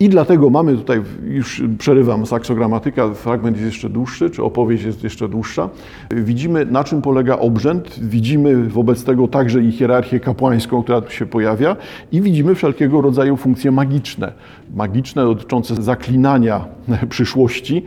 I 0.00 0.08
dlatego 0.08 0.50
mamy 0.50 0.76
tutaj, 0.76 1.02
już 1.24 1.62
przerywam 1.78 2.26
saksogramatyka, 2.26 3.14
fragment 3.14 3.56
jest 3.56 3.66
jeszcze 3.66 3.88
dłuższy, 3.88 4.30
czy 4.30 4.42
opowieść 4.42 4.84
jest 4.84 5.04
jeszcze 5.04 5.28
dłuższa. 5.28 5.70
Widzimy, 6.10 6.66
na 6.66 6.84
czym 6.84 7.02
polega 7.02 7.38
obrzęd, 7.38 7.98
widzimy 8.02 8.68
wobec 8.68 9.04
tego 9.04 9.28
także 9.28 9.62
i 9.62 9.72
hierarchię 9.72 10.20
kapłańską, 10.20 10.82
która 10.82 11.00
tu 11.00 11.12
się 11.12 11.26
pojawia, 11.26 11.76
i 12.12 12.20
widzimy 12.20 12.54
wszelkiego 12.54 13.00
rodzaju 13.00 13.36
funkcje 13.36 13.70
magiczne. 13.70 14.32
Magiczne 14.74 15.24
dotyczące 15.24 15.82
zaklinania 15.82 16.64
przyszłości, 17.08 17.84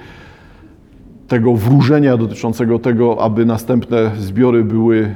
tego 1.29 1.53
wróżenia 1.53 2.17
dotyczącego 2.17 2.79
tego, 2.79 3.21
aby 3.21 3.45
następne 3.45 4.11
zbiory 4.17 4.63
były 4.63 5.15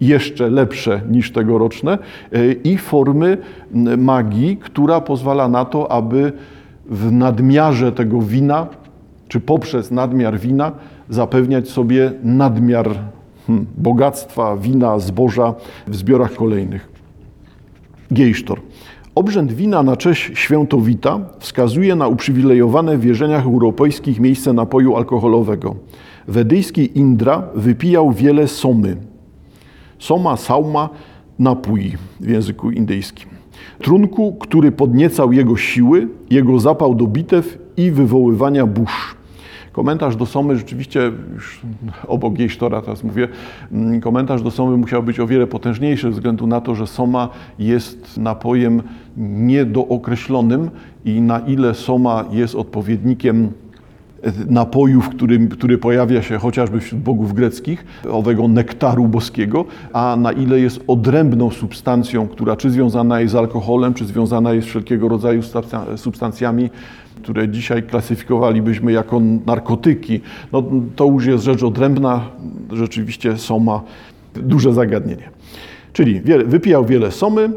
jeszcze 0.00 0.50
lepsze 0.50 1.00
niż 1.10 1.32
tegoroczne 1.32 1.98
e, 2.32 2.52
i 2.52 2.78
formy 2.78 3.38
magii, 3.98 4.56
która 4.56 5.00
pozwala 5.00 5.48
na 5.48 5.64
to, 5.64 5.92
aby 5.92 6.32
w 6.86 7.12
nadmiarze 7.12 7.92
tego 7.92 8.20
wina, 8.20 8.66
czy 9.28 9.40
poprzez 9.40 9.90
nadmiar 9.90 10.38
wina, 10.38 10.72
zapewniać 11.08 11.68
sobie 11.68 12.12
nadmiar 12.22 12.90
hmm, 13.46 13.66
bogactwa, 13.76 14.56
wina, 14.56 14.98
zboża 14.98 15.54
w 15.88 15.96
zbiorach 15.96 16.34
kolejnych. 16.34 16.88
Gejsztor. 18.10 18.60
Obrzęd 19.14 19.52
wina 19.52 19.82
na 19.82 19.96
cześć 19.96 20.30
świętowita 20.34 21.20
wskazuje 21.38 21.94
na 21.94 22.08
uprzywilejowane 22.08 22.98
w 22.98 23.00
wierzeniach 23.00 23.44
europejskich 23.44 24.20
miejsce 24.20 24.52
napoju 24.52 24.96
alkoholowego. 24.96 25.76
Wedyjski 26.28 26.98
Indra 26.98 27.48
wypijał 27.54 28.12
wiele 28.12 28.48
somy. 28.48 28.96
Soma, 29.98 30.36
sauma, 30.36 30.88
napój 31.38 31.92
w 32.20 32.28
języku 32.28 32.70
indyjskim. 32.70 33.28
Trunku, 33.78 34.32
który 34.32 34.72
podniecał 34.72 35.32
jego 35.32 35.56
siły, 35.56 36.08
jego 36.30 36.60
zapał 36.60 36.94
do 36.94 37.06
bitew 37.06 37.58
i 37.76 37.90
wywoływania 37.90 38.66
burz. 38.66 39.16
Komentarz 39.72 40.16
do 40.16 40.26
Somy 40.26 40.56
rzeczywiście, 40.56 41.12
już 41.34 41.60
obok 42.08 42.34
teraz 42.68 43.04
mówię, 43.04 43.28
mm, 43.72 44.00
komentarz 44.00 44.42
do 44.42 44.50
Somy 44.50 44.76
musiał 44.76 45.02
być 45.02 45.20
o 45.20 45.26
wiele 45.26 45.46
potężniejszy 45.46 46.02
ze 46.02 46.10
względu 46.10 46.46
na 46.46 46.60
to, 46.60 46.74
że 46.74 46.86
Soma 46.86 47.28
jest 47.58 48.18
napojem 48.18 48.82
niedookreślonym 49.16 50.70
i 51.04 51.20
na 51.20 51.38
ile 51.38 51.74
Soma 51.74 52.24
jest 52.32 52.54
odpowiednikiem 52.54 53.52
napojów, 54.48 55.08
który, 55.08 55.48
który 55.48 55.78
pojawia 55.78 56.22
się 56.22 56.38
chociażby 56.38 56.80
wśród 56.80 57.00
bogów 57.00 57.34
greckich, 57.34 57.84
owego 58.10 58.48
nektaru 58.48 59.08
boskiego, 59.08 59.64
a 59.92 60.16
na 60.18 60.32
ile 60.32 60.60
jest 60.60 60.80
odrębną 60.86 61.50
substancją, 61.50 62.28
która 62.28 62.56
czy 62.56 62.70
związana 62.70 63.20
jest 63.20 63.32
z 63.32 63.36
alkoholem, 63.36 63.94
czy 63.94 64.04
związana 64.04 64.52
jest 64.52 64.68
z 64.68 64.70
wszelkiego 64.70 65.08
rodzaju 65.08 65.42
substancjami, 65.96 66.70
które 67.22 67.48
dzisiaj 67.48 67.82
klasyfikowalibyśmy 67.82 68.92
jako 68.92 69.20
narkotyki. 69.46 70.20
No, 70.52 70.64
to 70.96 71.06
już 71.06 71.26
jest 71.26 71.44
rzecz 71.44 71.62
odrębna, 71.62 72.20
rzeczywiście 72.72 73.36
soma 73.36 73.82
duże 74.34 74.72
zagadnienie. 74.72 75.30
Czyli 75.92 76.20
wypijał 76.46 76.84
wiele 76.84 77.10
somy, 77.10 77.50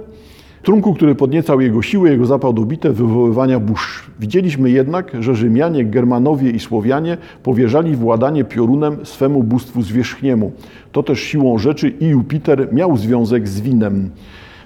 trunku, 0.64 0.94
który 0.94 1.16
podniecał 1.16 1.62
jego 1.62 1.82
siły, 1.82 2.10
jego 2.10 2.26
zapał 2.26 2.54
do 2.54 2.62
bite, 2.62 2.92
wywoływania 2.92 3.60
burz. 3.60 4.04
Widzieliśmy 4.20 4.70
jednak, 4.70 5.12
że 5.20 5.36
Rzymianie, 5.36 5.86
Germanowie 5.86 6.52
i 6.52 6.60
Słowianie 6.60 7.18
powierzali 7.44 7.96
władanie 7.96 8.44
piorunem 8.44 9.06
swemu 9.06 9.44
bóstwu 9.44 9.82
zwierzchniemu. 9.82 10.52
To 10.92 11.04
też 11.04 11.20
siłą 11.20 11.58
rzeczy 11.58 11.90
i 11.90 12.06
Jupiter 12.06 12.74
miał 12.74 12.98
związek 12.98 13.48
z 13.48 13.62
winem. 13.62 14.10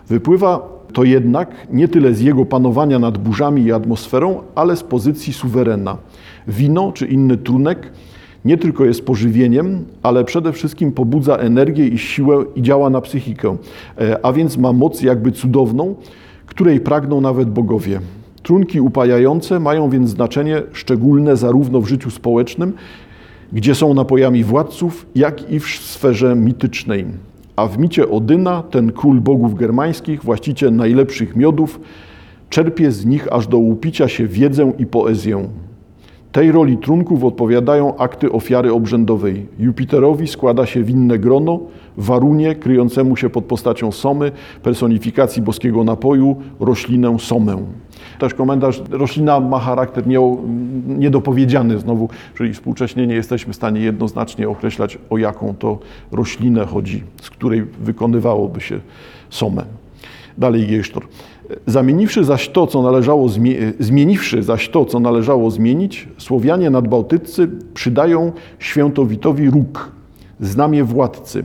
Wypływa 0.08 0.79
to 0.94 1.04
jednak 1.04 1.50
nie 1.72 1.88
tyle 1.88 2.14
z 2.14 2.22
jego 2.22 2.46
panowania 2.46 3.00
nad 3.00 3.18
burzami 3.18 3.64
i 3.64 3.72
atmosferą, 3.72 4.42
ale 4.56 4.76
z 4.76 4.84
pozycji 4.84 5.34
suwerena. 5.34 5.98
Wino 6.48 6.92
czy 6.92 7.06
inny 7.06 7.38
trunek 7.38 7.92
nie 8.46 8.58
tylko 8.58 8.86
jest 8.86 9.06
pożywieniem, 9.06 9.86
ale 10.04 10.24
przede 10.24 10.54
wszystkim 10.54 10.92
pobudza 10.92 11.36
energię 11.36 11.88
i 11.88 11.98
siłę 11.98 12.44
i 12.56 12.62
działa 12.62 12.90
na 12.90 13.02
psychikę, 13.02 13.58
e, 13.98 14.26
a 14.26 14.34
więc 14.34 14.58
ma 14.58 14.74
moc 14.74 15.02
jakby 15.02 15.32
cudowną, 15.32 15.96
której 16.46 16.80
pragną 16.80 17.22
nawet 17.22 17.50
bogowie. 17.50 18.00
Trunki 18.44 18.82
upajające 18.82 19.60
mają 19.60 19.90
więc 19.90 20.10
znaczenie 20.10 20.62
szczególne 20.74 21.38
zarówno 21.38 21.82
w 21.82 21.88
życiu 21.88 22.12
społecznym, 22.12 22.74
gdzie 23.54 23.76
są 23.76 23.94
napojami 23.94 24.44
władców, 24.44 25.06
jak 25.16 25.52
i 25.52 25.60
w 25.60 25.68
sferze 25.68 26.36
mitycznej. 26.36 27.06
A 27.60 27.68
w 27.68 27.78
micie 27.78 28.10
Odyna, 28.10 28.64
ten 28.64 28.92
król 28.92 29.22
bogów 29.22 29.56
germańskich, 29.56 30.24
właściciel 30.24 30.76
najlepszych 30.76 31.36
miodów, 31.36 31.80
czerpie 32.50 32.92
z 32.92 33.06
nich 33.06 33.34
aż 33.34 33.48
do 33.48 33.58
upicia 33.58 34.08
się 34.08 34.28
wiedzę 34.28 34.72
i 34.78 34.86
poezję. 34.86 35.50
Tej 36.32 36.52
roli 36.52 36.78
trunków 36.78 37.24
odpowiadają 37.24 37.98
akty 37.98 38.32
ofiary 38.32 38.74
obrzędowej. 38.74 39.48
Jupiterowi 39.60 40.28
składa 40.28 40.66
się 40.66 40.84
winne 40.84 41.20
grono, 41.20 41.60
warunie 41.98 42.56
kryjącemu 42.56 43.16
się 43.16 43.30
pod 43.30 43.46
postacią 43.46 43.92
somy, 43.92 44.32
personifikacji 44.64 45.42
boskiego 45.42 45.84
napoju, 45.84 46.36
roślinę 46.60 47.20
somę. 47.20 47.58
Też 48.20 48.34
komentarz, 48.34 48.82
roślina 48.90 49.40
ma 49.40 49.60
charakter 49.60 50.04
niedopowiedziany 50.88 51.80
znowu, 51.80 52.10
czyli 52.38 52.54
współcześnie 52.54 53.08
nie 53.08 53.16
jesteśmy 53.16 53.54
w 53.54 53.56
stanie 53.56 53.82
jednoznacznie 53.82 54.50
określać, 54.50 54.98
o 55.10 55.18
jaką 55.18 55.56
to 55.60 55.80
roślinę 56.12 56.66
chodzi, 56.66 57.04
z 57.22 57.30
której 57.30 57.66
wykonywałoby 57.80 58.62
się 58.62 58.80
somę. 59.30 59.64
Dalej 60.38 60.68
Gejsztor. 60.68 61.04
Zamieniwszy 61.66 62.24
zaś 62.24 62.50
to, 62.50 62.68
co 62.68 62.82
należało 62.82 63.30
zmieniwszy 63.80 64.44
zaś 64.44 64.70
to, 64.70 64.86
co 64.86 65.00
należało 65.00 65.52
zmienić, 65.52 66.08
Słowianie 66.18 66.70
nadbałtyccy 66.70 67.50
przydają 67.74 68.32
świętowitowi 68.60 69.50
róg, 69.50 69.92
znamie 70.40 70.84
władcy, 70.84 71.44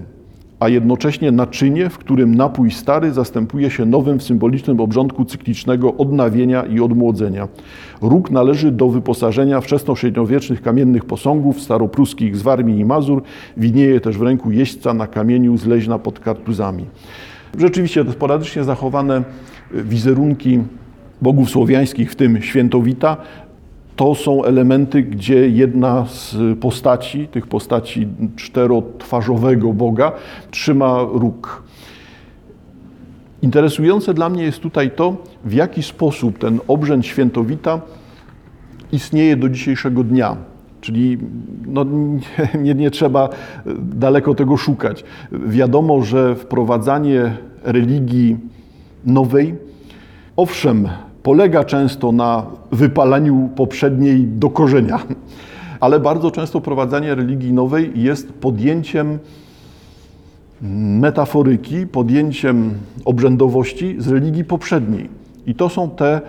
a 0.65 0.69
jednocześnie 0.69 1.33
naczynie, 1.33 1.91
w 1.91 1.99
którym 1.99 2.35
napój 2.35 2.71
stary 2.71 3.13
zastępuje 3.13 3.71
się 3.71 3.87
nowym 3.87 4.19
w 4.19 4.23
symbolicznym 4.23 4.81
obrządku 4.81 5.25
cyklicznego 5.25 5.95
odnawienia 5.95 6.63
i 6.63 6.81
odmłodzenia. 6.81 7.49
Róg 8.03 8.31
należy 8.31 8.71
do 8.71 8.89
wyposażenia 8.89 9.61
wczesnośredniowiecznych 9.61 10.63
kamiennych 10.63 11.05
posągów 11.05 11.61
staropruskich 11.61 12.37
z 12.37 12.43
Warmii 12.43 12.79
i 12.79 12.85
Mazur, 12.85 13.23
winieje 13.57 14.01
też 14.01 14.19
w 14.19 14.23
ręku 14.23 14.51
jeźdźca 14.51 14.95
na 14.95 15.07
kamieniu 15.07 15.57
z 15.57 15.67
leźna 15.67 15.99
pod 15.99 16.21
kartuzami. 16.21 16.85
Rzeczywiście 17.59 18.05
sporadycznie 18.13 18.65
zachowane 18.65 19.23
wizerunki 19.71 20.61
bogów 21.23 21.51
słowiańskich, 21.51 22.13
w 22.13 22.17
tym 22.17 22.43
świętowita, 22.43 23.17
to 23.97 24.15
są 24.15 24.45
elementy, 24.45 25.03
gdzie 25.03 25.49
jedna 25.49 26.07
z 26.07 26.37
postaci, 26.61 27.29
tych 27.29 27.47
postaci 27.47 28.09
czterotwarzowego 28.37 29.73
Boga, 29.73 30.13
trzyma 30.51 30.99
róg. 31.13 31.63
Interesujące 33.43 34.15
dla 34.15 34.29
mnie 34.29 34.43
jest 34.43 34.61
tutaj 34.61 34.91
to, 34.91 35.17
w 35.45 35.53
jaki 35.53 35.83
sposób 35.83 36.39
ten 36.39 36.61
obrzęd 36.69 37.07
świętowita 37.07 37.81
istnieje 38.93 39.37
do 39.37 39.49
dzisiejszego 39.49 40.05
dnia. 40.05 40.37
Czyli 40.81 41.19
no, 41.67 41.85
nie, 42.65 42.75
nie 42.75 42.91
trzeba 42.91 43.29
daleko 43.79 44.35
tego 44.35 44.57
szukać. 44.57 45.05
Wiadomo, 45.33 46.03
że 46.03 46.37
wprowadzanie 46.37 47.37
religii 47.63 48.37
nowej, 49.05 49.55
owszem, 50.37 50.89
polega 51.25 51.65
często 51.65 52.13
na 52.13 52.47
wypalaniu 52.73 53.51
poprzedniej 53.57 54.27
do 54.27 54.51
korzenia, 54.51 55.03
ale 55.81 56.01
bardzo 56.01 56.31
często 56.31 56.61
prowadzenie 56.61 57.15
religii 57.15 57.53
nowej 57.53 57.93
jest 57.95 58.33
podjęciem 58.33 59.19
metaforyki, 61.01 61.87
podjęciem 61.87 62.75
obrzędowości 63.05 63.97
z 63.99 64.09
religii 64.09 64.45
poprzedniej. 64.45 65.09
I 65.47 65.55
to 65.55 65.69
są 65.69 65.91
te, 65.91 66.21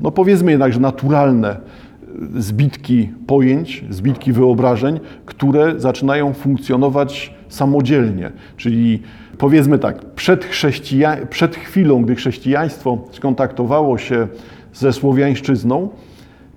no 0.00 0.10
powiedzmy 0.10 0.50
jednakże, 0.50 0.80
naturalne 0.80 1.56
zbitki 2.36 3.08
pojęć, 3.26 3.84
zbitki 3.90 4.32
wyobrażeń, 4.32 5.00
które 5.26 5.80
zaczynają 5.80 6.32
funkcjonować 6.32 7.34
samodzielnie. 7.48 8.32
Czyli 8.56 9.02
powiedzmy 9.38 9.78
tak, 9.78 10.04
przed, 10.04 10.44
chrześcija- 10.44 11.26
przed 11.26 11.56
chwilą, 11.56 12.02
gdy 12.02 12.14
chrześcijaństwo 12.14 12.98
skontaktowało 13.12 13.98
się 13.98 14.28
ze 14.72 14.92
słowiańszczyzną, 14.92 15.88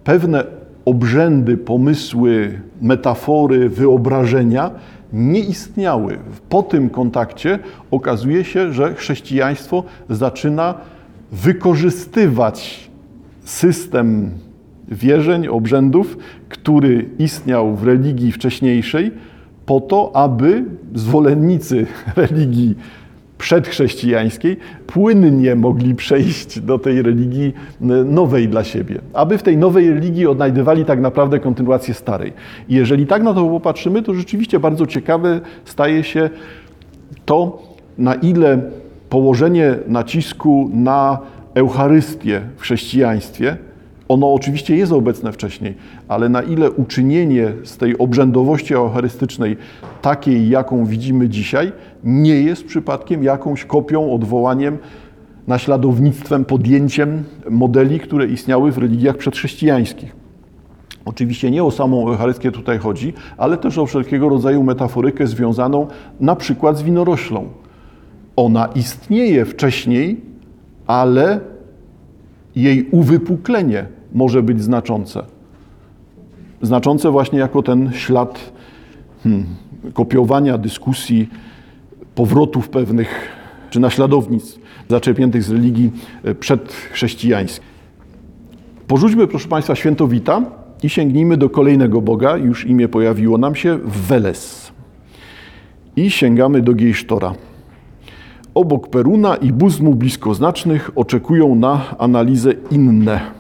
pewne 0.03 0.43
obrzędy, 0.85 1.57
pomysły, 1.57 2.61
metafory, 2.81 3.69
wyobrażenia 3.69 4.71
nie 5.13 5.39
istniały. 5.39 6.17
Po 6.49 6.63
tym 6.63 6.89
kontakcie 6.89 7.59
okazuje 7.91 8.43
się, 8.43 8.73
że 8.73 8.93
chrześcijaństwo 8.93 9.83
zaczyna 10.09 10.73
wykorzystywać 11.31 12.89
system 13.43 14.31
wierzeń, 14.87 15.47
obrzędów, 15.47 16.17
który 16.49 17.09
istniał 17.19 17.75
w 17.75 17.83
religii 17.83 18.31
wcześniejszej, 18.31 19.11
po 19.69 19.81
to, 19.81 20.15
aby 20.15 20.63
zwolennicy 20.95 21.85
religii 22.15 22.75
przedchrześcijańskiej 23.37 24.57
płynnie 24.87 25.55
mogli 25.55 25.95
przejść 25.95 26.59
do 26.59 26.79
tej 26.79 27.01
religii 27.01 27.53
nowej 28.05 28.47
dla 28.47 28.63
siebie, 28.63 29.01
aby 29.13 29.37
w 29.37 29.43
tej 29.43 29.57
nowej 29.57 29.89
religii 29.89 30.27
odnajdywali 30.27 30.85
tak 30.85 31.01
naprawdę 31.01 31.39
kontynuację 31.39 31.93
starej. 31.93 32.33
I 32.69 32.75
jeżeli 32.75 33.07
tak 33.07 33.23
na 33.23 33.33
to 33.33 33.45
popatrzymy, 33.45 34.03
to 34.03 34.13
rzeczywiście 34.13 34.59
bardzo 34.59 34.85
ciekawe 34.85 35.41
staje 35.65 36.03
się 36.03 36.29
to, 37.25 37.63
na 37.97 38.15
ile 38.15 38.61
położenie 39.09 39.75
nacisku 39.87 40.69
na 40.73 41.17
Eucharystię 41.55 42.41
w 42.57 42.61
chrześcijaństwie 42.61 43.57
ono 44.09 44.33
oczywiście 44.33 44.75
jest 44.75 44.91
obecne 44.91 45.31
wcześniej, 45.31 45.75
ale 46.07 46.29
na 46.29 46.41
ile 46.41 46.71
uczynienie 46.71 47.53
z 47.63 47.77
tej 47.77 47.97
obrzędowości 47.97 48.73
eucharystycznej 48.73 49.57
takiej, 50.01 50.49
jaką 50.49 50.85
widzimy 50.85 51.29
dzisiaj, 51.29 51.71
nie 52.03 52.41
jest 52.41 52.65
przypadkiem 52.65 53.23
jakąś 53.23 53.65
kopią, 53.65 54.13
odwołaniem, 54.13 54.77
naśladownictwem, 55.47 56.45
podjęciem 56.45 57.23
modeli, 57.49 57.99
które 57.99 58.25
istniały 58.25 58.71
w 58.71 58.77
religiach 58.77 59.17
przedchrześcijańskich. 59.17 60.15
Oczywiście 61.05 61.51
nie 61.51 61.63
o 61.63 61.71
samą 61.71 62.09
Eucharystię 62.09 62.51
tutaj 62.51 62.77
chodzi, 62.77 63.13
ale 63.37 63.57
też 63.57 63.77
o 63.77 63.85
wszelkiego 63.85 64.29
rodzaju 64.29 64.63
metaforykę 64.63 65.27
związaną 65.27 65.87
na 66.19 66.35
przykład 66.35 66.77
z 66.77 66.81
winoroślą. 66.81 67.47
Ona 68.35 68.65
istnieje 68.65 69.45
wcześniej, 69.45 70.21
ale 70.87 71.39
jej 72.55 72.89
uwypuklenie 72.91 73.98
może 74.13 74.43
być 74.43 74.63
znaczące. 74.63 75.25
Znaczące 76.61 77.11
właśnie 77.11 77.39
jako 77.39 77.63
ten 77.63 77.91
ślad 77.93 78.51
hmm, 79.23 79.45
kopiowania 79.93 80.57
dyskusji, 80.57 81.29
powrotów 82.15 82.69
pewnych 82.69 83.39
czy 83.69 83.79
naśladownictw 83.79 84.59
zaczerpniętych 84.89 85.43
z 85.43 85.51
religii 85.51 85.91
e, 86.23 86.35
przedchrześcijańskiej. 86.35 87.69
Porzućmy, 88.87 89.27
proszę 89.27 89.47
Państwa, 89.47 89.75
świętowita 89.75 90.41
i 90.83 90.89
sięgnijmy 90.89 91.37
do 91.37 91.49
kolejnego 91.49 92.01
Boga. 92.01 92.37
Już 92.37 92.65
imię 92.65 92.87
pojawiło 92.87 93.37
nam 93.37 93.55
się, 93.55 93.79
Weles. 93.85 94.71
I 95.95 96.11
sięgamy 96.11 96.61
do 96.61 96.73
Gejsztora. 96.73 97.33
Obok 98.53 98.89
Peruna 98.89 99.35
i 99.35 99.53
Buzmu 99.53 99.95
bliskoznacznych 99.95 100.91
oczekują 100.95 101.55
na 101.55 101.97
analizę 101.97 102.53
inne. 102.71 103.38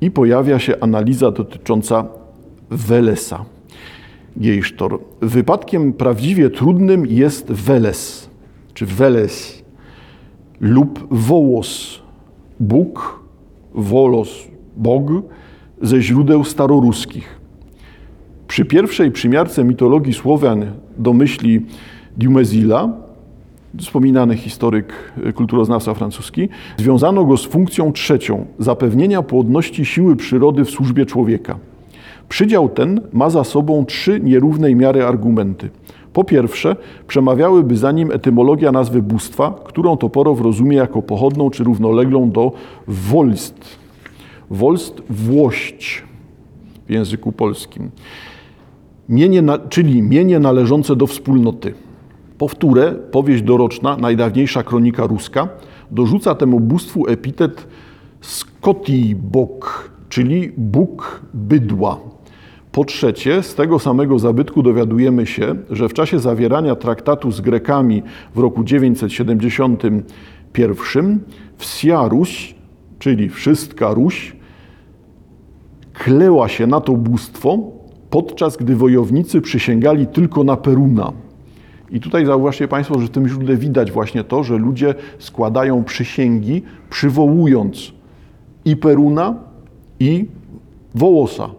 I 0.00 0.10
pojawia 0.10 0.58
się 0.58 0.80
analiza 0.80 1.30
dotycząca 1.30 2.04
Welesa. 2.70 3.44
Gejsztor. 4.36 5.00
Wypadkiem 5.20 5.92
prawdziwie 5.92 6.50
trudnym 6.50 7.06
jest 7.06 7.52
Weles, 7.52 8.30
czy 8.74 8.86
Weles 8.86 9.62
lub 10.60 11.06
Wołos, 11.10 12.02
Bóg, 12.60 13.22
Wolos, 13.74 14.48
Bog, 14.76 15.02
ze 15.82 16.02
źródeł 16.02 16.44
staroruskich. 16.44 17.40
Przy 18.48 18.64
pierwszej 18.64 19.10
przymiarce 19.10 19.64
mitologii 19.64 20.14
Słowian 20.14 20.72
do 20.98 21.12
myśli 21.12 21.66
Dumezila 22.16 23.07
wspominany 23.78 24.36
historyk, 24.36 25.12
e, 25.24 25.32
kulturoznawca 25.32 25.94
francuski, 25.94 26.48
związano 26.76 27.24
go 27.24 27.36
z 27.36 27.44
funkcją 27.44 27.92
trzecią 27.92 28.46
zapewnienia 28.58 29.22
płodności 29.22 29.84
siły 29.84 30.16
przyrody 30.16 30.64
w 30.64 30.70
służbie 30.70 31.06
człowieka. 31.06 31.58
Przydział 32.28 32.68
ten 32.68 33.00
ma 33.12 33.30
za 33.30 33.44
sobą 33.44 33.84
trzy 33.84 34.20
nierównej 34.20 34.76
miary 34.76 35.04
argumenty. 35.04 35.70
Po 36.12 36.24
pierwsze, 36.24 36.76
przemawiałyby 37.06 37.76
za 37.76 37.92
nim 37.92 38.12
etymologia 38.12 38.72
nazwy 38.72 39.02
bóstwa, 39.02 39.54
którą 39.64 39.96
Toporow 39.96 40.40
rozumie 40.40 40.76
jako 40.76 41.02
pochodną 41.02 41.50
czy 41.50 41.64
równoleglą 41.64 42.30
do 42.30 42.52
wolst. 42.88 43.78
Wolst 44.50 45.02
włość 45.10 46.04
w 46.86 46.90
języku 46.90 47.32
polskim, 47.32 47.90
mienie 49.08 49.42
czyli 49.68 50.02
mienie 50.02 50.38
należące 50.38 50.96
do 50.96 51.06
wspólnoty. 51.06 51.74
Powtórę, 52.38 52.94
powieść 53.10 53.42
doroczna, 53.42 53.96
najdawniejsza 53.96 54.62
kronika 54.62 55.06
ruska, 55.06 55.48
dorzuca 55.90 56.34
temu 56.34 56.60
bóstwu 56.60 57.08
epitet 57.08 57.66
Skotibok, 58.20 59.90
czyli 60.08 60.52
Bóg 60.56 61.22
bydła. 61.34 61.98
Po 62.72 62.84
trzecie, 62.84 63.42
z 63.42 63.54
tego 63.54 63.78
samego 63.78 64.18
zabytku 64.18 64.62
dowiadujemy 64.62 65.26
się, 65.26 65.54
że 65.70 65.88
w 65.88 65.94
czasie 65.94 66.18
zawierania 66.18 66.76
traktatu 66.76 67.30
z 67.30 67.40
Grekami 67.40 68.02
w 68.34 68.38
roku 68.38 68.64
971 68.64 71.20
wsia 71.56 72.08
Ruś, 72.08 72.54
czyli 72.98 73.28
wszystka 73.28 73.94
Ruś, 73.94 74.36
kleła 75.92 76.48
się 76.48 76.66
na 76.66 76.80
to 76.80 76.92
bóstwo, 76.92 77.58
podczas 78.10 78.56
gdy 78.56 78.76
wojownicy 78.76 79.40
przysięgali 79.40 80.06
tylko 80.06 80.44
na 80.44 80.56
Peruna. 80.56 81.12
I 81.90 82.00
tutaj 82.00 82.26
zauważcie 82.26 82.68
Państwo, 82.68 83.00
że 83.00 83.06
w 83.06 83.10
tym 83.10 83.28
źródle 83.28 83.56
widać 83.56 83.92
właśnie 83.92 84.24
to, 84.24 84.44
że 84.44 84.58
ludzie 84.58 84.94
składają 85.18 85.84
przysięgi, 85.84 86.62
przywołując 86.90 87.92
i 88.64 88.76
Peruna, 88.76 89.34
i 90.00 90.26
Wołosa. 90.94 91.50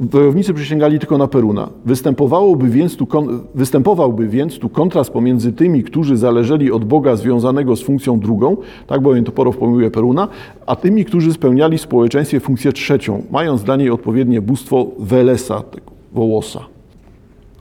Wojownicy 0.00 0.54
przysięgali 0.54 0.98
tylko 0.98 1.18
na 1.18 1.28
Peruna. 1.28 1.68
Występowałoby 1.84 2.68
więc 2.68 2.96
tu, 2.96 3.08
występowałby 3.54 4.28
więc 4.28 4.58
tu 4.58 4.68
kontrast 4.68 5.10
pomiędzy 5.10 5.52
tymi, 5.52 5.82
którzy 5.82 6.16
zależeli 6.16 6.72
od 6.72 6.84
Boga 6.84 7.16
związanego 7.16 7.76
z 7.76 7.82
funkcją 7.82 8.20
drugą, 8.20 8.56
tak 8.86 9.00
bowiem 9.00 9.24
Toporow 9.24 9.56
pomyłuje 9.56 9.90
Peruna, 9.90 10.28
a 10.66 10.76
tymi, 10.76 11.04
którzy 11.04 11.32
spełniali 11.32 11.78
w 11.78 11.80
społeczeństwie 11.80 12.40
funkcję 12.40 12.72
trzecią, 12.72 13.22
mając 13.30 13.62
dla 13.62 13.76
niej 13.76 13.90
odpowiednie 13.90 14.42
bóstwo 14.42 14.86
Welesa, 14.98 15.60
tego 15.60 15.90
Wołosa. 16.12 16.75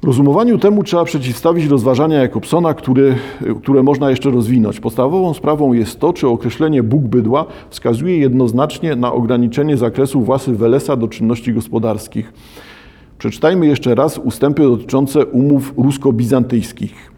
Rozumowaniu 0.06 0.58
temu 0.58 0.84
trzeba 0.84 1.06
przeciwstawić 1.06 1.66
rozważania 1.66 2.22
Jakobsona, 2.22 2.74
który, 2.74 3.16
które 3.62 3.84
można 3.84 4.10
jeszcze 4.10 4.32
rozwinąć. 4.32 4.80
Podstawową 4.80 5.34
sprawą 5.34 5.74
jest 5.74 6.00
to, 6.00 6.14
czy 6.14 6.28
określenie 6.28 6.84
Bóg 6.84 7.02
bydła 7.02 7.46
wskazuje 7.70 8.18
jednoznacznie 8.18 8.96
na 8.96 9.14
ograniczenie 9.14 9.78
zakresu 9.78 10.22
własy 10.22 10.56
Welesa 10.56 10.96
do 10.96 11.08
czynności 11.08 11.54
gospodarskich. 11.54 12.34
Przeczytajmy 13.18 13.68
jeszcze 13.68 13.96
raz 13.96 14.18
ustępy 14.18 14.64
dotyczące 14.64 15.26
umów 15.26 15.74
rusko-bizantyjskich. 15.78 17.15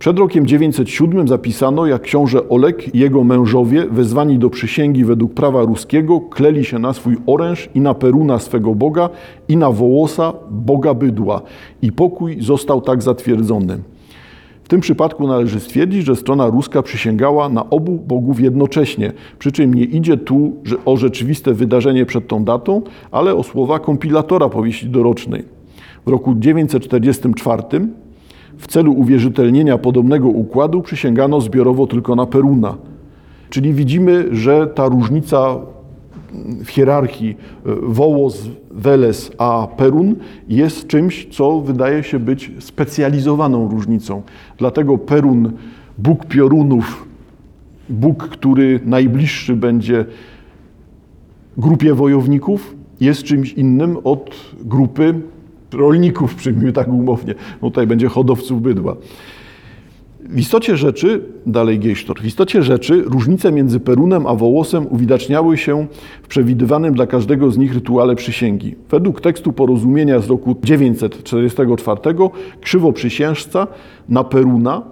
Przed 0.00 0.18
rokiem 0.18 0.46
907 0.46 1.28
zapisano, 1.28 1.86
jak 1.86 2.02
książę 2.02 2.48
Olek 2.48 2.94
i 2.94 2.98
jego 2.98 3.24
mężowie, 3.24 3.86
wezwani 3.90 4.38
do 4.38 4.50
przysięgi 4.50 5.04
według 5.04 5.34
prawa 5.34 5.62
ruskiego, 5.62 6.20
kleli 6.20 6.64
się 6.64 6.78
na 6.78 6.92
swój 6.92 7.16
oręż 7.26 7.68
i 7.74 7.80
na 7.80 7.94
Peruna 7.94 8.38
swego 8.38 8.74
Boga 8.74 9.08
i 9.48 9.56
na 9.56 9.70
Wołosa, 9.70 10.32
Boga 10.50 10.94
bydła. 10.94 11.42
I 11.82 11.92
pokój 11.92 12.36
został 12.40 12.80
tak 12.80 13.02
zatwierdzony. 13.02 13.78
W 14.64 14.68
tym 14.68 14.80
przypadku 14.80 15.26
należy 15.26 15.60
stwierdzić, 15.60 16.04
że 16.04 16.16
strona 16.16 16.46
ruska 16.46 16.82
przysięgała 16.82 17.48
na 17.48 17.70
obu 17.70 17.92
bogów 17.92 18.40
jednocześnie, 18.40 19.12
przy 19.38 19.52
czym 19.52 19.74
nie 19.74 19.84
idzie 19.84 20.16
tu 20.16 20.52
o 20.84 20.96
rzeczywiste 20.96 21.54
wydarzenie 21.54 22.06
przed 22.06 22.28
tą 22.28 22.44
datą, 22.44 22.82
ale 23.10 23.34
o 23.34 23.42
słowa 23.42 23.78
kompilatora 23.78 24.48
powieści 24.48 24.88
dorocznej. 24.88 25.44
W 26.06 26.08
roku 26.08 26.34
944 26.34 27.62
w 28.60 28.66
celu 28.66 28.92
uwierzytelnienia 28.92 29.78
podobnego 29.78 30.28
układu 30.28 30.82
przysięgano 30.82 31.40
zbiorowo 31.40 31.86
tylko 31.86 32.14
na 32.14 32.26
Peruna. 32.26 32.76
Czyli 33.50 33.74
widzimy, 33.74 34.28
że 34.32 34.66
ta 34.66 34.88
różnica 34.88 35.56
w 36.64 36.68
hierarchii 36.68 37.30
e, 37.30 37.72
Wołos, 37.82 38.48
Weles 38.70 39.32
a 39.38 39.68
Perun 39.76 40.16
jest 40.48 40.86
czymś, 40.86 41.26
co 41.30 41.60
wydaje 41.60 42.02
się 42.02 42.18
być 42.18 42.52
specjalizowaną 42.58 43.68
różnicą. 43.68 44.22
Dlatego 44.58 44.98
Perun, 44.98 45.52
Bóg 45.98 46.26
piorunów, 46.26 47.06
Bóg, 47.88 48.28
który 48.28 48.80
najbliższy 48.84 49.56
będzie 49.56 50.04
grupie 51.56 51.94
wojowników, 51.94 52.74
jest 53.00 53.22
czymś 53.22 53.52
innym 53.52 53.96
od 54.04 54.30
grupy 54.64 55.14
rolników, 55.72 56.34
przyjmijmy 56.34 56.72
tak 56.72 56.88
umownie. 56.88 57.34
No 57.62 57.70
tutaj 57.70 57.86
będzie 57.86 58.08
hodowców 58.08 58.62
bydła. 58.62 58.96
W 60.30 60.38
istocie 60.38 60.76
rzeczy, 60.76 61.24
dalej 61.46 61.78
Gejsztor, 61.78 62.20
w 62.20 62.24
istocie 62.24 62.62
rzeczy 62.62 63.02
różnice 63.02 63.52
między 63.52 63.80
Perunem 63.80 64.26
a 64.26 64.34
Wołosem 64.34 64.86
uwidaczniały 64.90 65.56
się 65.56 65.86
w 66.22 66.28
przewidywanym 66.28 66.94
dla 66.94 67.06
każdego 67.06 67.50
z 67.50 67.58
nich 67.58 67.74
rytuale 67.74 68.16
przysięgi. 68.16 68.74
Według 68.90 69.20
tekstu 69.20 69.52
porozumienia 69.52 70.20
z 70.20 70.26
roku 70.26 70.56
944 70.64 72.00
krzywoprzysiężca 72.60 73.66
na 74.08 74.24
Peruna 74.24 74.82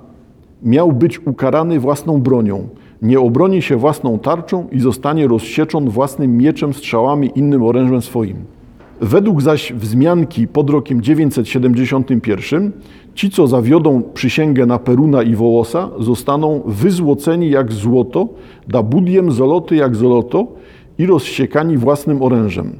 miał 0.62 0.92
być 0.92 1.26
ukarany 1.26 1.80
własną 1.80 2.20
bronią. 2.20 2.68
nie 3.02 3.20
obroni 3.20 3.62
się 3.62 3.76
własną 3.76 4.18
tarczą 4.18 4.68
i 4.72 4.80
zostanie 4.80 5.28
rozsieczon 5.28 5.90
własnym 5.90 6.36
mieczem, 6.36 6.74
strzałami, 6.74 7.30
innym 7.34 7.62
orężem 7.62 8.02
swoim. 8.02 8.57
Według 9.00 9.42
zaś 9.42 9.72
wzmianki 9.72 10.48
pod 10.48 10.70
rokiem 10.70 11.02
971 11.02 12.72
ci, 13.14 13.30
co 13.30 13.46
zawiodą 13.46 14.02
przysięgę 14.14 14.66
na 14.66 14.78
Peruna 14.78 15.22
i 15.22 15.34
Wołosa, 15.34 15.88
zostaną 15.98 16.62
wyzłoceni 16.66 17.50
jak 17.50 17.72
złoto, 17.72 18.28
da 18.68 18.82
budiem 18.82 19.32
zoloty 19.32 19.76
jak 19.76 19.96
zoloto 19.96 20.46
i 20.98 21.06
rozsiekani 21.06 21.76
własnym 21.76 22.22
orężem. 22.22 22.72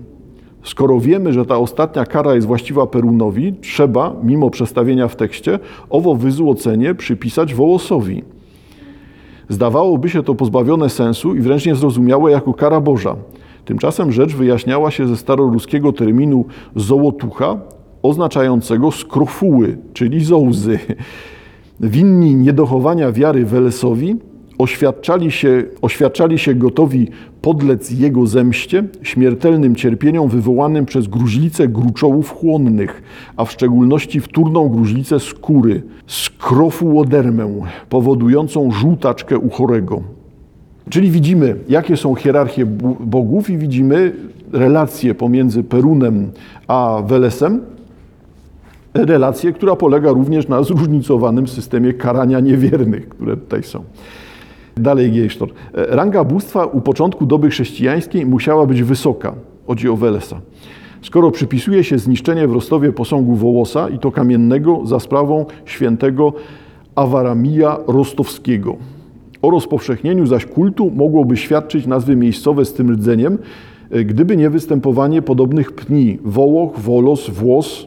Skoro 0.62 1.00
wiemy, 1.00 1.32
że 1.32 1.46
ta 1.46 1.58
ostatnia 1.58 2.06
kara 2.06 2.34
jest 2.34 2.46
właściwa 2.46 2.86
Perunowi, 2.86 3.54
trzeba, 3.60 4.16
mimo 4.22 4.50
przestawienia 4.50 5.08
w 5.08 5.16
tekście, 5.16 5.58
owo 5.90 6.14
wyzłocenie 6.14 6.94
przypisać 6.94 7.54
Wołosowi. 7.54 8.22
Zdawałoby 9.48 10.08
się 10.08 10.22
to 10.22 10.34
pozbawione 10.34 10.88
sensu 10.88 11.34
i 11.34 11.40
wręcz 11.40 11.66
niezrozumiałe 11.66 12.30
jako 12.30 12.54
kara 12.54 12.80
Boża. 12.80 13.16
Tymczasem 13.68 14.12
rzecz 14.12 14.34
wyjaśniała 14.34 14.90
się 14.90 15.08
ze 15.08 15.16
staroruskiego 15.16 15.92
terminu 15.92 16.44
zołotucha, 16.76 17.60
oznaczającego 18.02 18.92
skrofuły, 18.92 19.78
czyli 19.92 20.24
zołzy. 20.24 20.78
Winni 21.80 22.34
niedochowania 22.34 23.12
wiary 23.12 23.44
Welesowi 23.44 24.16
oświadczali 24.58 25.30
się, 25.30 25.64
oświadczali 25.82 26.38
się 26.38 26.54
gotowi 26.54 27.08
podlec 27.42 27.90
jego 27.90 28.26
zemście, 28.26 28.84
śmiertelnym 29.02 29.76
cierpieniom 29.76 30.28
wywołanym 30.28 30.86
przez 30.86 31.08
gruźlicę 31.08 31.68
gruczołów 31.68 32.30
chłonnych, 32.30 33.02
a 33.36 33.44
w 33.44 33.52
szczególności 33.52 34.20
wtórną 34.20 34.68
gruźlicę 34.68 35.20
skóry, 35.20 35.82
skrofułodermę, 36.06 37.60
powodującą 37.88 38.70
żółtaczkę 38.70 39.38
u 39.38 39.50
chorego. 39.50 40.17
Czyli 40.90 41.10
widzimy, 41.10 41.56
jakie 41.68 41.96
są 41.96 42.14
hierarchie 42.14 42.66
bogów 43.00 43.50
i 43.50 43.58
widzimy 43.58 44.12
relacje 44.52 45.14
pomiędzy 45.14 45.64
Perunem 45.64 46.30
a 46.68 47.02
Welesem, 47.06 47.60
relację, 48.94 49.52
która 49.52 49.76
polega 49.76 50.10
również 50.10 50.48
na 50.48 50.62
zróżnicowanym 50.62 51.48
systemie 51.48 51.92
karania 51.92 52.40
niewiernych, 52.40 53.08
które 53.08 53.36
tutaj 53.36 53.62
są. 53.62 53.84
Dalej 54.76 55.12
Gejsztor. 55.12 55.48
Ranga 55.72 56.24
bóstwa 56.24 56.64
u 56.64 56.80
początku 56.80 57.26
doby 57.26 57.50
chrześcijańskiej 57.50 58.26
musiała 58.26 58.66
być 58.66 58.82
wysoka. 58.82 59.34
Chodzi 59.66 59.88
o 59.88 59.96
Welesa. 59.96 60.40
Skoro 61.02 61.30
przypisuje 61.30 61.84
się 61.84 61.98
zniszczenie 61.98 62.48
w 62.48 62.52
Rostowie 62.52 62.92
posągu 62.92 63.34
Wołosa 63.34 63.88
i 63.88 63.98
to 63.98 64.12
kamiennego 64.12 64.80
za 64.84 65.00
sprawą 65.00 65.46
świętego 65.64 66.32
Awaramija 66.94 67.78
Rostowskiego. 67.86 68.76
O 69.42 69.50
rozpowszechnieniu 69.50 70.26
zaś 70.26 70.46
kultu 70.46 70.90
mogłoby 70.90 71.36
świadczyć 71.36 71.86
nazwy 71.86 72.16
miejscowe 72.16 72.64
z 72.64 72.72
tym 72.72 72.90
rdzeniem, 72.90 73.38
gdyby 73.90 74.36
nie 74.36 74.50
występowanie 74.50 75.22
podobnych 75.22 75.72
pni 75.72 76.18
Wołoch, 76.24 76.78
Wolos, 76.78 77.30
Włos, 77.30 77.86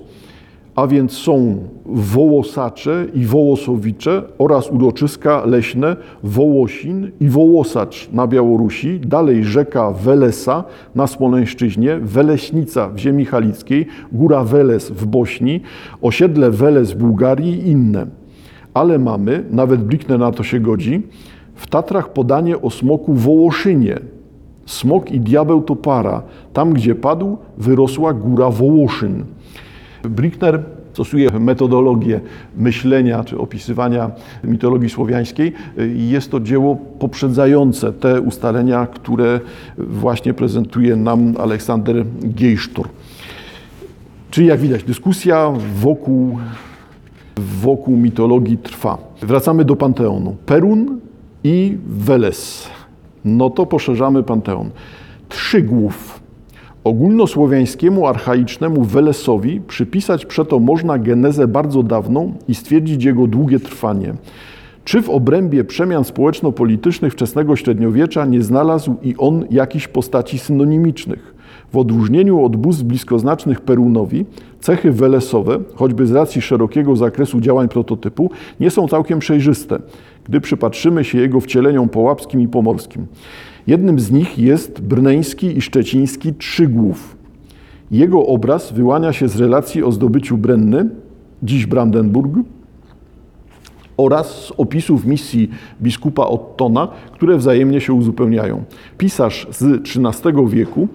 a 0.75 0.87
więc 0.87 1.11
są 1.11 1.57
Wołosacze 1.85 3.05
i 3.13 3.25
Wołosowicze 3.25 4.23
oraz 4.37 4.71
uroczyska 4.71 5.45
leśne 5.45 5.95
Wołosin 6.23 7.11
i 7.19 7.29
Wołosacz 7.29 8.09
na 8.11 8.27
Białorusi, 8.27 8.99
dalej 8.99 9.43
rzeka 9.43 9.91
Welesa 9.91 10.63
na 10.95 11.07
Smoleńszczyźnie, 11.07 11.97
Weleśnica 11.97 12.89
w 12.89 12.97
ziemi 12.97 13.25
halickiej, 13.25 13.87
góra 14.11 14.43
Weles 14.43 14.89
w 14.91 15.05
Bośni, 15.05 15.61
osiedle 16.01 16.51
Weles 16.51 16.91
w 16.91 16.97
Bułgarii 16.97 17.53
i 17.53 17.67
inne. 17.67 18.05
Ale 18.73 18.99
mamy, 18.99 19.43
nawet 19.49 19.83
Blickner 19.83 20.19
na 20.19 20.31
to 20.31 20.43
się 20.43 20.59
godzi, 20.59 21.01
w 21.55 21.67
Tatrach 21.67 22.09
podanie 22.09 22.61
o 22.61 22.69
smoku 22.69 23.13
Wołoszynie. 23.13 23.99
Smok 24.65 25.11
i 25.11 25.19
diabeł 25.19 25.61
to 25.61 25.75
para. 25.75 26.21
Tam, 26.53 26.73
gdzie 26.73 26.95
padł, 26.95 27.37
wyrosła 27.57 28.13
góra 28.13 28.49
Wołoszyn. 28.49 29.23
Brickner 30.03 30.63
stosuje 30.93 31.29
metodologię 31.39 32.21
myślenia 32.57 33.23
czy 33.23 33.37
opisywania 33.37 34.11
mitologii 34.43 34.89
słowiańskiej. 34.89 35.53
Jest 35.95 36.31
to 36.31 36.39
dzieło 36.39 36.75
poprzedzające 36.75 37.93
te 37.93 38.21
ustalenia, 38.21 38.85
które 38.85 39.39
właśnie 39.77 40.33
prezentuje 40.33 40.95
nam 40.95 41.33
Aleksander 41.39 42.05
Gejsztor. 42.23 42.87
Czyli 44.31 44.47
jak 44.47 44.59
widać, 44.59 44.83
dyskusja 44.83 45.51
wokół, 45.75 46.37
wokół 47.37 47.97
mitologii 47.97 48.57
trwa. 48.57 48.97
Wracamy 49.21 49.65
do 49.65 49.75
Panteonu. 49.75 50.35
Perun 50.45 50.99
i 51.43 51.77
Weles. 51.87 52.69
No 53.25 53.49
to 53.49 53.65
poszerzamy 53.65 54.23
Panteon. 54.23 54.69
Trzy 55.29 55.61
głów 55.61 56.21
Ogólnosłowiańskiemu 56.83 58.07
archaicznemu 58.07 58.83
Welesowi 58.83 59.61
przypisać 59.67 60.25
przeto 60.25 60.59
można 60.59 60.97
genezę 60.97 61.47
bardzo 61.47 61.83
dawną 61.83 62.33
i 62.47 62.55
stwierdzić 62.55 63.03
jego 63.03 63.27
długie 63.27 63.59
trwanie. 63.59 64.13
Czy 64.83 65.01
w 65.01 65.09
obrębie 65.09 65.63
przemian 65.63 66.03
społeczno-politycznych 66.03 67.13
wczesnego 67.13 67.55
średniowiecza 67.55 68.25
nie 68.25 68.41
znalazł 68.41 68.95
i 69.03 69.15
on 69.17 69.45
jakichś 69.51 69.87
postaci 69.87 70.39
synonimicznych? 70.39 71.35
W 71.73 71.77
odróżnieniu 71.77 72.45
od 72.45 72.55
bóstw 72.55 72.83
bliskoznacznych 72.83 73.61
Perunowi, 73.61 74.25
cechy 74.59 74.91
welesowe, 74.91 75.59
choćby 75.75 76.07
z 76.07 76.11
racji 76.11 76.41
szerokiego 76.41 76.95
zakresu 76.95 77.41
działań 77.41 77.69
prototypu, 77.69 78.31
nie 78.59 78.69
są 78.69 78.87
całkiem 78.87 79.19
przejrzyste, 79.19 79.79
gdy 80.25 80.41
przypatrzymy 80.41 81.03
się 81.03 81.17
jego 81.17 81.39
wcieleniom 81.39 81.89
połapskim 81.89 82.41
i 82.41 82.47
pomorskim. 82.47 83.07
Jednym 83.67 83.99
z 83.99 84.11
nich 84.11 84.39
jest 84.39 84.81
brneński 84.81 85.57
i 85.57 85.61
szczeciński 85.61 86.33
Trzygłów. 86.33 87.17
Jego 87.91 88.25
obraz 88.25 88.73
wyłania 88.73 89.13
się 89.13 89.27
z 89.27 89.35
relacji 89.35 89.83
o 89.83 89.91
zdobyciu 89.91 90.37
Brenny, 90.37 90.89
dziś 91.43 91.65
Brandenburg, 91.65 92.33
oraz 93.97 94.35
z 94.35 94.51
opisów 94.57 95.05
misji 95.05 95.49
biskupa 95.81 96.23
Ottona, 96.23 96.87
które 97.11 97.37
wzajemnie 97.37 97.81
się 97.81 97.93
uzupełniają. 97.93 98.63
Pisarz 98.97 99.47
z 99.51 99.63
XIII 99.63 100.47
wieku, 100.47 100.87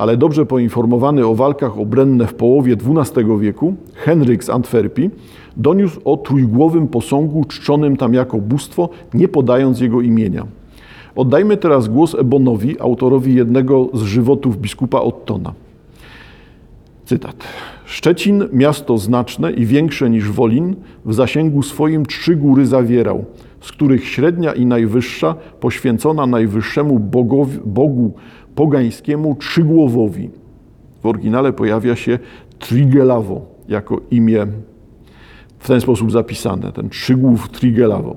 ale 0.00 0.16
dobrze 0.16 0.46
poinformowany 0.46 1.26
o 1.26 1.34
walkach 1.34 1.78
o 1.78 1.86
Brennę 1.86 2.26
w 2.26 2.34
połowie 2.34 2.76
XII 2.96 3.24
wieku, 3.38 3.74
Henryk 3.94 4.44
z 4.44 4.50
Antwerpii, 4.50 5.10
doniósł 5.56 6.00
o 6.04 6.16
trójgłowym 6.16 6.88
posągu 6.88 7.44
czczonym 7.44 7.96
tam 7.96 8.14
jako 8.14 8.38
bóstwo, 8.38 8.88
nie 9.14 9.28
podając 9.28 9.80
jego 9.80 10.00
imienia. 10.00 10.46
Oddajmy 11.16 11.56
teraz 11.56 11.88
głos 11.88 12.14
Ebonowi, 12.14 12.80
autorowi 12.80 13.34
jednego 13.34 13.88
z 13.92 14.02
żywotów 14.02 14.58
biskupa 14.58 15.00
Ottona. 15.00 15.52
Cytat. 17.04 17.44
Szczecin, 17.84 18.44
miasto 18.52 18.98
znaczne 18.98 19.52
i 19.52 19.66
większe 19.66 20.10
niż 20.10 20.30
Wolin, 20.30 20.76
w 21.04 21.14
zasięgu 21.14 21.62
swoim 21.62 22.06
trzy 22.06 22.36
góry 22.36 22.66
zawierał, 22.66 23.24
z 23.60 23.72
których 23.72 24.08
średnia 24.08 24.52
i 24.52 24.66
najwyższa 24.66 25.34
poświęcona 25.60 26.26
najwyższemu 26.26 26.98
bogowi, 26.98 27.58
Bogu 27.64 28.12
pogańskiemu 28.60 29.34
trzygłowowi. 29.34 30.30
W 31.02 31.06
oryginale 31.06 31.52
pojawia 31.52 31.96
się 31.96 32.18
Trigelavo 32.58 33.40
jako 33.68 34.00
imię 34.10 34.46
w 35.58 35.66
ten 35.66 35.80
sposób 35.80 36.12
zapisane, 36.12 36.72
ten 36.72 36.88
trzygłów 36.88 37.48
Trigelavo. 37.48 38.16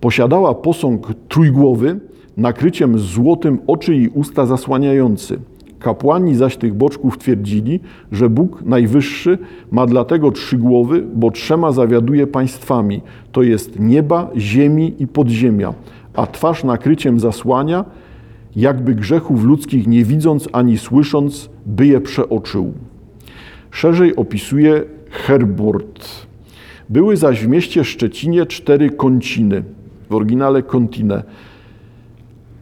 Posiadała 0.00 0.54
posąg 0.54 1.14
trójgłowy, 1.28 2.00
nakryciem 2.36 2.98
złotym 2.98 3.58
oczy 3.66 3.96
i 3.96 4.08
usta 4.08 4.46
zasłaniający. 4.46 5.38
Kapłani 5.78 6.34
zaś 6.34 6.56
tych 6.56 6.74
boczków 6.74 7.18
twierdzili, 7.18 7.80
że 8.12 8.30
Bóg 8.30 8.62
Najwyższy 8.62 9.38
ma 9.70 9.86
dlatego 9.86 10.30
trzy 10.30 10.58
głowy, 10.58 11.04
bo 11.14 11.30
trzema 11.30 11.72
zawiaduje 11.72 12.26
państwami, 12.26 13.02
to 13.32 13.42
jest 13.42 13.80
nieba, 13.80 14.30
ziemi 14.36 14.94
i 14.98 15.06
podziemia, 15.06 15.74
a 16.14 16.26
twarz 16.26 16.64
nakryciem 16.64 17.20
zasłania, 17.20 17.84
jakby 18.56 18.94
grzechów 18.94 19.44
ludzkich 19.44 19.86
nie 19.86 20.04
widząc 20.04 20.48
ani 20.52 20.78
słysząc, 20.78 21.50
by 21.66 21.86
je 21.86 22.00
przeoczył. 22.00 22.72
Szerzej 23.70 24.16
opisuje 24.16 24.84
Herbort. 25.10 26.08
Były 26.88 27.16
zaś 27.16 27.44
w 27.44 27.48
mieście 27.48 27.84
Szczecinie 27.84 28.46
cztery 28.46 28.90
kąciny– 28.90 29.64
w 30.10 30.14
oryginale 30.14 30.62
contine. 30.62 31.22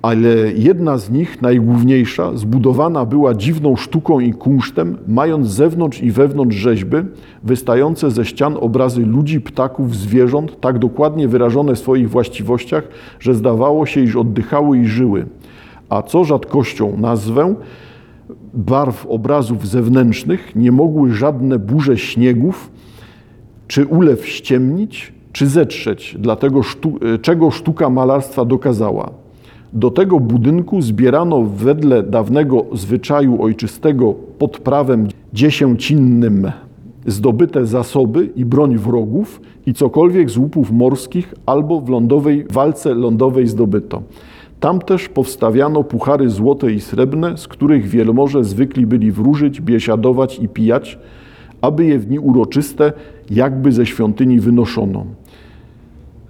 Ale 0.03 0.53
jedna 0.53 0.99
z 0.99 1.11
nich, 1.11 1.43
najgłówniejsza, 1.43 2.37
zbudowana 2.37 3.05
była 3.05 3.35
dziwną 3.35 3.77
sztuką 3.77 4.21
i 4.21 4.33
kunsztem, 4.33 4.99
mając 5.09 5.49
zewnątrz 5.49 6.03
i 6.03 6.11
wewnątrz 6.11 6.57
rzeźby, 6.57 6.97
wystające 7.43 8.11
ze 8.11 8.25
ścian 8.25 8.57
obrazy 8.61 9.07
ludzi, 9.07 9.41
ptaków, 9.41 9.97
zwierząt, 9.97 10.61
tak 10.61 10.79
dokładnie 10.79 11.29
wyrażone 11.29 11.75
w 11.75 11.79
swoich 11.79 12.11
właściwościach, 12.11 12.89
że 13.21 13.35
zdawało 13.35 13.87
się, 13.87 14.01
iż 14.01 14.17
oddychały 14.17 14.79
i 14.79 14.87
żyły. 14.87 15.27
A 15.89 16.03
co 16.03 16.25
rzadkością 16.25 16.97
nazwę, 16.97 17.55
barw 18.55 19.07
obrazów 19.07 19.69
zewnętrznych 19.69 20.57
nie 20.57 20.73
mogły 20.73 21.13
żadne 21.15 21.59
burze 21.59 21.99
śniegów 21.99 22.71
czy 23.69 23.87
ulew 23.87 24.29
ściemnić, 24.29 25.13
czy 25.33 25.47
zetrzeć, 25.47 26.17
dlatego 26.19 26.63
sztu, 26.63 26.99
czego 27.23 27.51
sztuka 27.51 27.91
malarstwa 27.91 28.45
dokazała. 28.45 29.11
Do 29.73 29.91
tego 29.91 30.21
budynku 30.21 30.83
zbierano 30.83 31.43
wedle 31.43 32.03
dawnego 32.03 32.67
zwyczaju 32.73 33.43
ojczystego 33.43 34.15
pod 34.39 34.59
prawem 34.59 35.09
dziesięcinnym 35.33 36.53
zdobyte 37.07 37.67
zasoby 37.67 38.31
i 38.37 38.45
broń 38.45 38.79
wrogów 38.79 39.41
i 39.67 39.75
cokolwiek 39.75 40.31
z 40.31 40.37
łupów 40.37 40.71
morskich 40.71 41.35
albo 41.47 41.81
w 41.81 41.89
lądowej 41.89 42.47
walce 42.51 42.95
lądowej 42.95 43.47
zdobyto. 43.47 44.03
Tam 44.61 44.79
też 44.79 45.09
powstawiano 45.09 45.85
puchary 45.85 46.31
złote 46.31 46.73
i 46.73 46.81
srebrne, 46.81 47.39
z 47.39 47.49
których 47.49 47.89
wielmoże 47.89 48.45
zwykli 48.45 48.87
byli 48.87 49.13
wróżyć, 49.13 49.61
biesiadować 49.61 50.39
i 50.39 50.49
pijać, 50.49 50.99
aby 51.61 51.85
je 51.85 51.99
w 51.99 52.05
dni 52.05 52.19
uroczyste 52.19 52.93
jakby 53.31 53.73
ze 53.73 53.87
świątyni 53.87 54.41
wynoszono. 54.41 55.07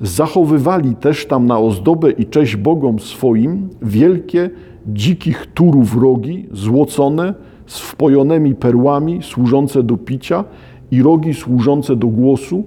Zachowywali 0.00 0.94
też 0.94 1.26
tam 1.26 1.46
na 1.46 1.58
ozdobę 1.58 2.10
i 2.10 2.26
cześć 2.26 2.56
bogom 2.56 3.00
swoim 3.00 3.68
wielkie, 3.82 4.50
dzikich 4.86 5.46
turów 5.54 5.96
rogi, 5.96 6.46
złocone, 6.52 7.34
z 7.66 7.80
wpojonymi 7.80 8.54
perłami, 8.54 9.22
służące 9.22 9.82
do 9.82 9.96
picia 9.96 10.44
i 10.90 11.02
rogi 11.02 11.34
służące 11.34 11.96
do 11.96 12.06
głosu, 12.06 12.64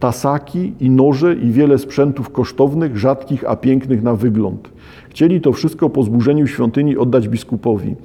tasaki 0.00 0.72
i 0.80 0.90
noże 0.90 1.34
i 1.34 1.50
wiele 1.50 1.78
sprzętów 1.78 2.30
kosztownych, 2.30 2.98
rzadkich, 2.98 3.44
a 3.48 3.56
pięknych 3.56 4.02
na 4.02 4.14
wygląd. 4.14 4.70
Chcieli 5.08 5.40
to 5.40 5.52
wszystko 5.52 5.90
po 5.90 6.02
zburzeniu 6.02 6.46
świątyni 6.46 6.96
oddać 6.96 7.28
biskupowi, 7.28 7.96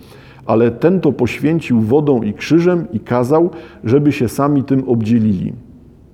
ale 0.46 0.72
ten 0.72 1.02
to 1.02 1.12
poświęcił 1.12 1.82
wodą 1.82 2.22
i 2.22 2.34
krzyżem 2.34 2.86
i 2.94 3.00
kazał, 3.00 3.50
żeby 3.84 4.12
się 4.12 4.30
sami 4.30 4.64
tym 4.64 4.90
obdzielili. 4.90 5.54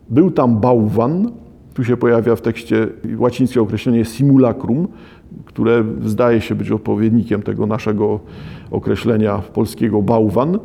Był 0.10 0.32
tam 0.32 0.60
bałwan, 0.60 1.32
tu 1.74 1.84
się 1.84 1.98
pojawia 1.98 2.36
w 2.36 2.42
tekście 2.42 2.88
łacińskie 3.18 3.62
określenie 3.62 4.06
simulacrum, 4.06 4.88
które 5.46 5.84
zdaje 6.06 6.42
się 6.42 6.56
być 6.56 6.72
odpowiednikiem 6.72 7.42
tego 7.42 7.66
naszego 7.66 8.20
określenia 8.72 9.38
polskiego 9.38 10.02
bałwan. 10.02 10.60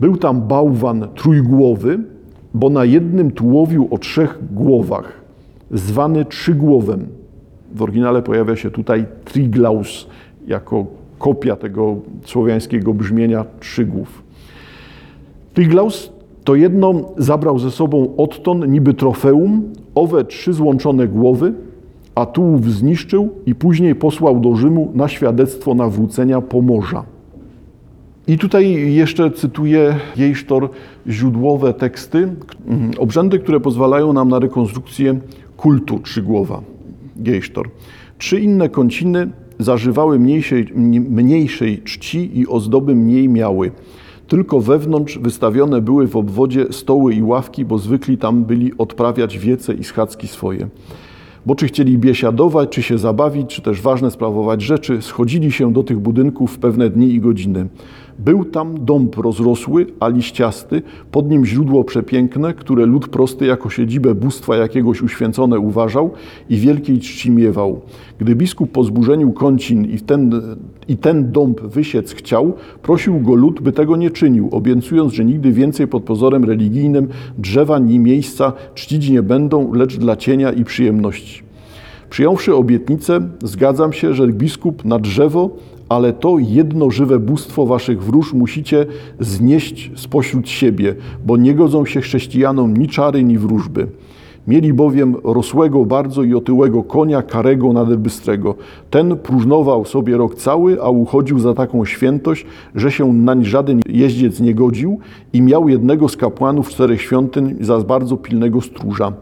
Był 0.00 0.16
tam 0.16 0.40
bałwan 0.48 1.08
trójgłowy, 1.14 1.98
bo 2.54 2.70
na 2.70 2.84
jednym 2.84 3.30
tułowiu 3.30 3.88
o 3.90 3.98
trzech 3.98 4.38
głowach, 4.54 5.12
zwany 5.70 6.24
trzygłowem. 6.24 7.06
W 7.74 7.82
oryginale 7.82 8.22
pojawia 8.22 8.56
się 8.56 8.70
tutaj 8.70 9.06
triglaus 9.24 10.06
jako 10.46 10.86
kopia 11.18 11.56
tego 11.56 11.96
słowiańskiego 12.24 12.94
brzmienia 12.94 13.44
trzygłów. 13.60 14.22
Triglaus 15.54 16.12
to 16.44 16.54
jedno 16.54 16.94
zabrał 17.16 17.58
ze 17.58 17.70
sobą 17.70 18.16
odtąd 18.16 18.68
niby 18.68 18.94
trofeum, 18.94 19.72
owe 19.94 20.24
trzy 20.24 20.52
złączone 20.52 21.08
głowy, 21.08 21.54
a 22.14 22.26
tułów 22.26 22.72
zniszczył 22.72 23.28
i 23.46 23.54
później 23.54 23.94
posłał 23.94 24.40
do 24.40 24.56
Rzymu 24.56 24.90
na 24.94 25.08
świadectwo 25.08 25.74
nawrócenia 25.74 26.40
Pomorza. 26.40 27.04
I 28.28 28.38
tutaj 28.38 28.94
jeszcze 28.94 29.30
cytuję 29.30 29.96
Jejsztor 30.16 30.70
źródłowe 31.08 31.74
teksty, 31.74 32.28
obrzędy, 32.98 33.38
które 33.38 33.60
pozwalają 33.60 34.12
nam 34.12 34.28
na 34.28 34.38
rekonstrukcję 34.38 35.20
kultu 35.56 35.98
Trzygłowa. 35.98 36.62
Gejsztor. 37.16 37.70
Trzy 38.18 38.40
inne 38.40 38.68
kąciny 38.68 39.30
zażywały 39.58 40.18
mniejszej, 40.18 40.66
mniejszej 41.10 41.78
czci 41.78 42.38
i 42.38 42.46
ozdoby 42.46 42.94
mniej 42.94 43.28
miały. 43.28 43.70
Tylko 44.28 44.60
wewnątrz 44.60 45.18
wystawione 45.18 45.80
były 45.80 46.06
w 46.06 46.16
obwodzie 46.16 46.66
stoły 46.70 47.14
i 47.14 47.22
ławki, 47.22 47.64
bo 47.64 47.78
zwykli 47.78 48.18
tam 48.18 48.44
byli 48.44 48.72
odprawiać 48.78 49.38
wiece 49.38 49.74
i 49.74 49.84
schadzki 49.84 50.28
swoje. 50.28 50.68
Bo 51.46 51.54
czy 51.54 51.66
chcieli 51.66 51.98
biesiadować, 51.98 52.68
czy 52.68 52.82
się 52.82 52.98
zabawić, 52.98 53.46
czy 53.54 53.62
też 53.62 53.80
ważne 53.80 54.10
sprawować 54.10 54.62
rzeczy, 54.62 55.02
schodzili 55.02 55.52
się 55.52 55.72
do 55.72 55.82
tych 55.82 55.98
budynków 55.98 56.52
w 56.52 56.58
pewne 56.58 56.90
dni 56.90 57.14
i 57.14 57.20
godziny. 57.20 57.66
Był 58.24 58.44
tam 58.44 58.84
dąb 58.84 59.16
rozrosły, 59.16 59.86
a 60.00 60.08
liściasty, 60.08 60.82
pod 61.10 61.30
nim 61.30 61.46
źródło 61.46 61.84
przepiękne, 61.84 62.54
które 62.54 62.86
lud 62.86 63.08
prosty 63.08 63.46
jako 63.46 63.70
siedzibę 63.70 64.14
bóstwa 64.14 64.56
jakiegoś 64.56 65.02
uświęcone 65.02 65.58
uważał 65.58 66.10
i 66.50 66.56
wielkiej 66.56 66.98
czci 66.98 67.30
miewał. 67.30 67.80
Gdy 68.18 68.34
biskup 68.34 68.72
po 68.72 68.84
zburzeniu 68.84 69.32
kącin 69.32 69.84
i 69.84 70.00
ten, 70.00 70.42
i 70.88 70.96
ten 70.96 71.32
dąb 71.32 71.60
wysiec 71.60 72.14
chciał, 72.14 72.52
prosił 72.82 73.20
go 73.20 73.34
lud, 73.34 73.60
by 73.60 73.72
tego 73.72 73.96
nie 73.96 74.10
czynił, 74.10 74.48
obiecując, 74.52 75.12
że 75.12 75.24
nigdy 75.24 75.52
więcej 75.52 75.88
pod 75.88 76.02
pozorem 76.02 76.44
religijnym 76.44 77.08
drzewa 77.38 77.78
ni 77.78 77.98
miejsca 77.98 78.52
czcić 78.74 79.10
nie 79.10 79.22
będą, 79.22 79.74
lecz 79.74 79.96
dla 79.96 80.16
cienia 80.16 80.52
i 80.52 80.64
przyjemności. 80.64 81.42
Przyjąwszy 82.10 82.54
obietnicę, 82.54 83.20
zgadzam 83.44 83.92
się, 83.92 84.14
że 84.14 84.28
biskup 84.28 84.84
na 84.84 84.98
drzewo 84.98 85.50
ale 85.92 86.12
to 86.12 86.38
jedno 86.38 86.90
żywe 86.90 87.18
bóstwo 87.18 87.66
waszych 87.66 88.02
wróż 88.02 88.32
musicie 88.32 88.86
znieść 89.20 89.90
spośród 89.96 90.48
siebie, 90.48 90.94
bo 91.26 91.36
nie 91.36 91.54
godzą 91.54 91.86
się 91.86 92.00
chrześcijanom 92.00 92.76
ni 92.76 92.88
czary, 92.88 93.24
ni 93.24 93.38
wróżby. 93.38 93.86
Mieli 94.48 94.72
bowiem 94.72 95.16
rosłego 95.24 95.84
bardzo 95.84 96.22
i 96.22 96.34
otyłego 96.34 96.82
konia, 96.82 97.22
karego 97.22 97.72
naderbystrego. 97.72 98.54
Ten 98.90 99.16
próżnował 99.16 99.84
sobie 99.84 100.16
rok 100.16 100.34
cały, 100.34 100.82
a 100.82 100.88
uchodził 100.88 101.38
za 101.38 101.54
taką 101.54 101.84
świętość, 101.84 102.46
że 102.74 102.90
się 102.90 103.12
nań 103.12 103.44
żaden 103.44 103.80
jeździec 103.88 104.40
nie 104.40 104.54
godził 104.54 104.98
i 105.32 105.42
miał 105.42 105.68
jednego 105.68 106.08
z 106.08 106.16
kapłanów 106.16 106.68
czterech 106.68 107.02
świątyń 107.02 107.56
za 107.60 107.78
bardzo 107.78 108.16
pilnego 108.16 108.60
stróża. 108.60 109.12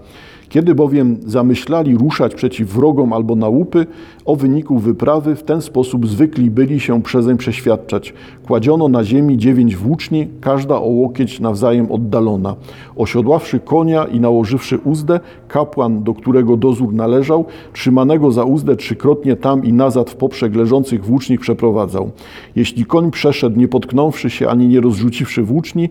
Kiedy 0.50 0.74
bowiem 0.74 1.16
zamyślali 1.26 1.96
ruszać 1.96 2.34
przeciw 2.34 2.68
wrogom 2.68 3.12
albo 3.12 3.36
na 3.36 3.48
łupy, 3.48 3.86
o 4.24 4.36
wyniku 4.36 4.78
wyprawy 4.78 5.36
w 5.36 5.42
ten 5.42 5.62
sposób 5.62 6.08
zwykli 6.08 6.50
byli 6.50 6.80
się 6.80 7.02
przezeń 7.02 7.36
przeświadczać. 7.36 8.14
Kładziono 8.46 8.88
na 8.88 9.04
ziemi 9.04 9.38
dziewięć 9.38 9.76
włóczni, 9.76 10.28
każda 10.40 10.76
o 10.76 10.86
łokieć 10.86 11.40
nawzajem 11.40 11.92
oddalona. 11.92 12.56
Osiodławszy 12.96 13.60
konia 13.60 14.04
i 14.04 14.20
nałożywszy 14.20 14.78
uzdę, 14.78 15.20
kapłan, 15.48 16.02
do 16.02 16.14
którego 16.14 16.56
dozór 16.56 16.94
należał, 16.94 17.44
trzymanego 17.72 18.32
za 18.32 18.44
uzdę 18.44 18.76
trzykrotnie 18.76 19.36
tam 19.36 19.64
i 19.64 19.72
nazad 19.72 20.10
w 20.10 20.16
poprzek 20.16 20.54
leżących 20.54 21.04
włócznich 21.04 21.40
przeprowadzał. 21.40 22.10
Jeśli 22.56 22.84
koń 22.84 23.10
przeszedł, 23.10 23.58
nie 23.58 23.68
potknąwszy 23.68 24.30
się 24.30 24.48
ani 24.48 24.68
nie 24.68 24.80
rozrzuciwszy 24.80 25.42
włóczni, 25.42 25.90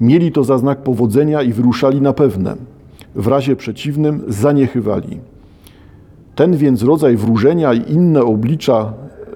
mieli 0.00 0.32
to 0.32 0.44
za 0.44 0.58
znak 0.58 0.82
powodzenia 0.82 1.42
i 1.42 1.52
wyruszali 1.52 2.00
na 2.00 2.12
pewne 2.12 2.56
w 3.14 3.26
razie 3.26 3.56
przeciwnym 3.56 4.22
zaniechywali. 4.28 5.18
Ten 6.34 6.56
więc 6.56 6.82
rodzaj 6.82 7.16
wróżenia 7.16 7.74
i 7.74 7.92
inne 7.92 8.22
oblicza, 8.22 8.92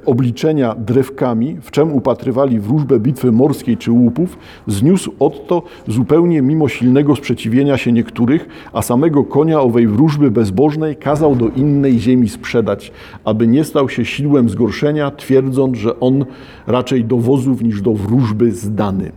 obliczenia 0.06 0.74
drewkami, 0.74 1.56
w 1.62 1.70
czym 1.70 1.92
upatrywali 1.92 2.60
wróżbę 2.60 3.00
bitwy 3.00 3.32
morskiej 3.32 3.76
czy 3.76 3.92
łupów, 3.92 4.38
zniósł 4.66 5.12
odto 5.18 5.62
zupełnie 5.88 6.42
mimo 6.42 6.68
silnego 6.68 7.16
sprzeciwienia 7.16 7.76
się 7.76 7.92
niektórych, 7.92 8.48
a 8.72 8.82
samego 8.82 9.24
konia 9.24 9.60
owej 9.60 9.86
wróżby 9.86 10.30
bezbożnej 10.30 10.96
kazał 10.96 11.36
do 11.36 11.48
innej 11.48 11.98
ziemi 11.98 12.28
sprzedać, 12.28 12.92
aby 13.24 13.46
nie 13.46 13.64
stał 13.64 13.88
się 13.88 14.04
siłą 14.04 14.48
zgorszenia, 14.48 15.10
twierdząc, 15.10 15.78
że 15.78 16.00
on 16.00 16.24
raczej 16.66 17.04
do 17.04 17.16
wozów 17.16 17.62
niż 17.62 17.82
do 17.82 17.92
wróżby 17.92 18.52
zdany. 18.52 19.12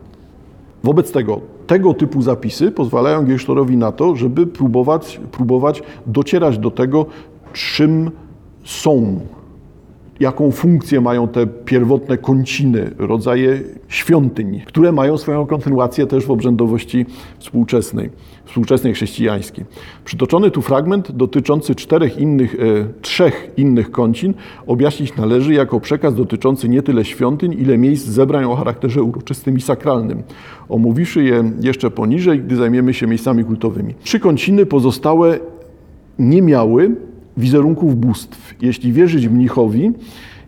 Wobec 0.84 1.12
tego 1.12 1.42
tego 1.72 1.94
typu 1.94 2.22
zapisy 2.22 2.72
pozwalają 2.72 3.26
Geisztorowi 3.26 3.78
na 3.78 3.92
to, 3.92 4.16
żeby 4.16 4.48
próbować, 4.48 5.22
próbować 5.32 5.84
docierać 6.08 6.58
do 6.58 6.72
tego, 6.72 7.06
czym 7.54 8.12
są, 8.64 9.20
jaką 10.22 10.52
funkcję 10.52 11.02
mają 11.02 11.28
te 11.28 11.48
pierwotne 11.48 12.18
kąciny, 12.18 12.92
rodzaje 12.98 13.60
świątyń, 13.88 14.62
które 14.66 14.92
mają 14.92 15.18
swoją 15.18 15.46
kontynuację 15.46 16.08
też 16.08 16.26
w 16.26 16.32
obrzędowości 16.32 17.06
współczesnej, 17.40 18.10
współczesnej 18.46 18.94
chrześcijańskiej. 18.94 19.66
Przytoczony 20.06 20.52
tu 20.52 20.62
fragment 20.62 21.12
dotyczący 21.12 21.76
czterech 21.76 22.18
innych, 22.18 22.56
e, 22.56 22.58
trzech 23.02 23.52
innych 23.58 23.92
kącin 23.92 24.34
objaśnić 24.68 25.16
należy 25.16 25.54
jako 25.54 25.80
przekaz 25.80 26.16
dotyczący 26.16 26.70
nie 26.70 26.82
tyle 26.82 27.06
świątyń, 27.06 27.54
ile 27.60 27.78
miejsc 27.78 28.08
zebrań 28.08 28.44
o 28.44 28.56
charakterze 28.56 29.04
uroczystym 29.04 29.58
i 29.58 29.62
sakralnym. 29.62 30.24
Omówiwszy 30.70 31.24
je 31.24 31.52
jeszcze 31.62 31.92
poniżej, 31.92 32.40
gdy 32.40 32.56
zajmiemy 32.56 32.94
się 32.94 33.08
miejscami 33.08 33.44
kultowymi. 33.44 33.94
Trzy 34.04 34.20
kąciny 34.20 34.66
pozostałe 34.66 35.40
nie 36.20 36.42
miały 36.42 36.96
wizerunków 37.38 37.96
bóstw. 37.96 38.56
Jeśli 38.62 38.94
wierzyć 38.94 39.28
mnichowi, 39.28 39.92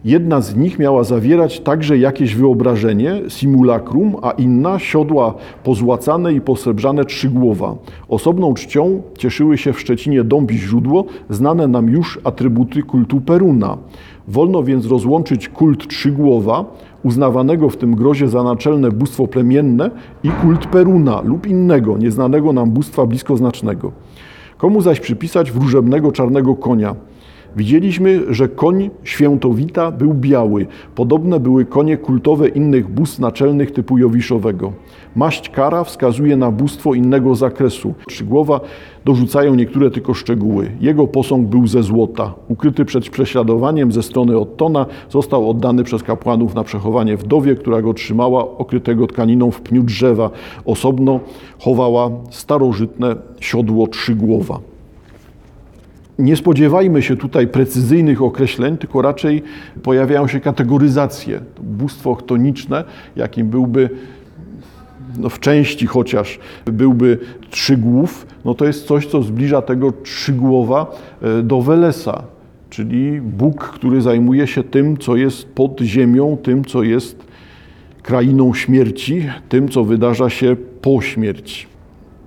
jedna 0.05 0.41
z 0.41 0.55
nich 0.55 0.79
miała 0.79 1.03
zawierać 1.03 1.59
także 1.59 1.97
jakieś 1.97 2.35
wyobrażenie, 2.35 3.21
simulacrum, 3.27 4.15
a 4.21 4.31
inna 4.31 4.79
siodła 4.79 5.33
pozłacane 5.63 6.33
i 6.33 6.41
posrebrzane 6.41 7.05
trzygłowa. 7.05 7.75
Osobną 8.09 8.53
czcią 8.53 9.01
cieszyły 9.17 9.57
się 9.57 9.73
w 9.73 9.79
Szczecinie 9.79 10.23
dąb 10.23 10.51
i 10.51 10.57
źródło, 10.57 11.05
znane 11.29 11.67
nam 11.67 11.89
już 11.89 12.19
atrybuty 12.23 12.83
kultu 12.83 13.21
Peruna. 13.21 13.77
Wolno 14.27 14.63
więc 14.63 14.85
rozłączyć 14.85 15.49
kult 15.49 15.87
trzygłowa, 15.87 16.65
uznawanego 17.03 17.69
w 17.69 17.77
tym 17.77 17.95
grozie 17.95 18.27
za 18.27 18.43
naczelne 18.43 18.91
bóstwo 18.91 19.27
plemienne 19.27 19.91
i 20.23 20.29
kult 20.29 20.67
Peruna 20.67 21.21
lub 21.21 21.47
innego, 21.47 21.97
nieznanego 21.97 22.53
nam 22.53 22.71
bóstwa 22.71 23.05
bliskoznacznego. 23.05 23.91
Komu 24.63 24.81
zaś 24.81 24.99
przypisać 24.99 25.51
wróżebnego 25.51 26.11
czarnego 26.11 26.55
konia? 26.55 26.95
Widzieliśmy, 27.55 28.33
że 28.33 28.47
koń 28.47 28.89
świętowita 29.03 29.91
był 29.91 30.13
biały. 30.13 30.67
Podobne 30.95 31.39
były 31.39 31.65
konie 31.65 31.97
kultowe 31.97 32.47
innych 32.47 32.89
bóstw 32.89 33.19
naczelnych 33.19 33.71
typu 33.71 33.97
Jowiszowego. 33.97 34.73
Maść 35.15 35.49
kara 35.49 35.83
wskazuje 35.83 36.37
na 36.37 36.51
bóstwo 36.51 36.93
innego 36.93 37.35
zakresu. 37.35 37.93
Trzygłowa 38.07 38.59
dorzucają 39.05 39.55
niektóre 39.55 39.91
tylko 39.91 40.13
szczegóły. 40.13 40.71
Jego 40.81 41.07
posąg 41.07 41.47
był 41.47 41.67
ze 41.67 41.83
złota. 41.83 42.33
Ukryty 42.47 42.85
przed 42.85 43.09
prześladowaniem 43.09 43.91
ze 43.91 44.03
strony 44.03 44.37
Ottona, 44.37 44.85
został 45.09 45.49
oddany 45.49 45.83
przez 45.83 46.03
kapłanów 46.03 46.55
na 46.55 46.63
przechowanie 46.63 47.17
wdowie, 47.17 47.55
która 47.55 47.81
go 47.81 47.93
trzymała 47.93 48.57
okrytego 48.57 49.07
tkaniną 49.07 49.51
w 49.51 49.61
pniu 49.61 49.83
drzewa. 49.83 50.29
Osobno 50.65 51.19
chowała 51.59 52.09
starożytne 52.29 53.15
siodło 53.39 53.87
trzygłowa. 53.87 54.72
Nie 56.19 56.35
spodziewajmy 56.35 57.01
się 57.01 57.17
tutaj 57.17 57.47
precyzyjnych 57.47 58.21
określeń, 58.21 58.77
tylko 58.77 59.01
raczej 59.01 59.43
pojawiają 59.83 60.27
się 60.27 60.39
kategoryzacje. 60.39 61.39
Bóstwo 61.61 62.15
chtoniczne, 62.15 62.83
jakim 63.15 63.49
byłby 63.49 63.89
no 65.17 65.29
w 65.29 65.39
części 65.39 65.87
chociaż 65.87 66.39
byłby 66.65 67.17
trzygłów, 67.49 68.27
no 68.45 68.53
to 68.53 68.65
jest 68.65 68.87
coś, 68.87 69.05
co 69.05 69.21
zbliża 69.21 69.61
tego 69.61 69.91
trzygłowa 69.91 70.95
e, 71.21 71.43
do 71.43 71.61
Welesa, 71.61 72.23
czyli 72.69 73.21
Bóg, 73.21 73.69
który 73.69 74.01
zajmuje 74.01 74.47
się 74.47 74.63
tym, 74.63 74.97
co 74.97 75.15
jest 75.15 75.47
pod 75.47 75.81
ziemią, 75.81 76.37
tym, 76.43 76.65
co 76.65 76.83
jest 76.83 77.25
krainą 78.03 78.53
śmierci, 78.53 79.29
tym, 79.49 79.69
co 79.69 79.83
wydarza 79.83 80.29
się 80.29 80.55
po 80.81 81.01
śmierci. 81.01 81.72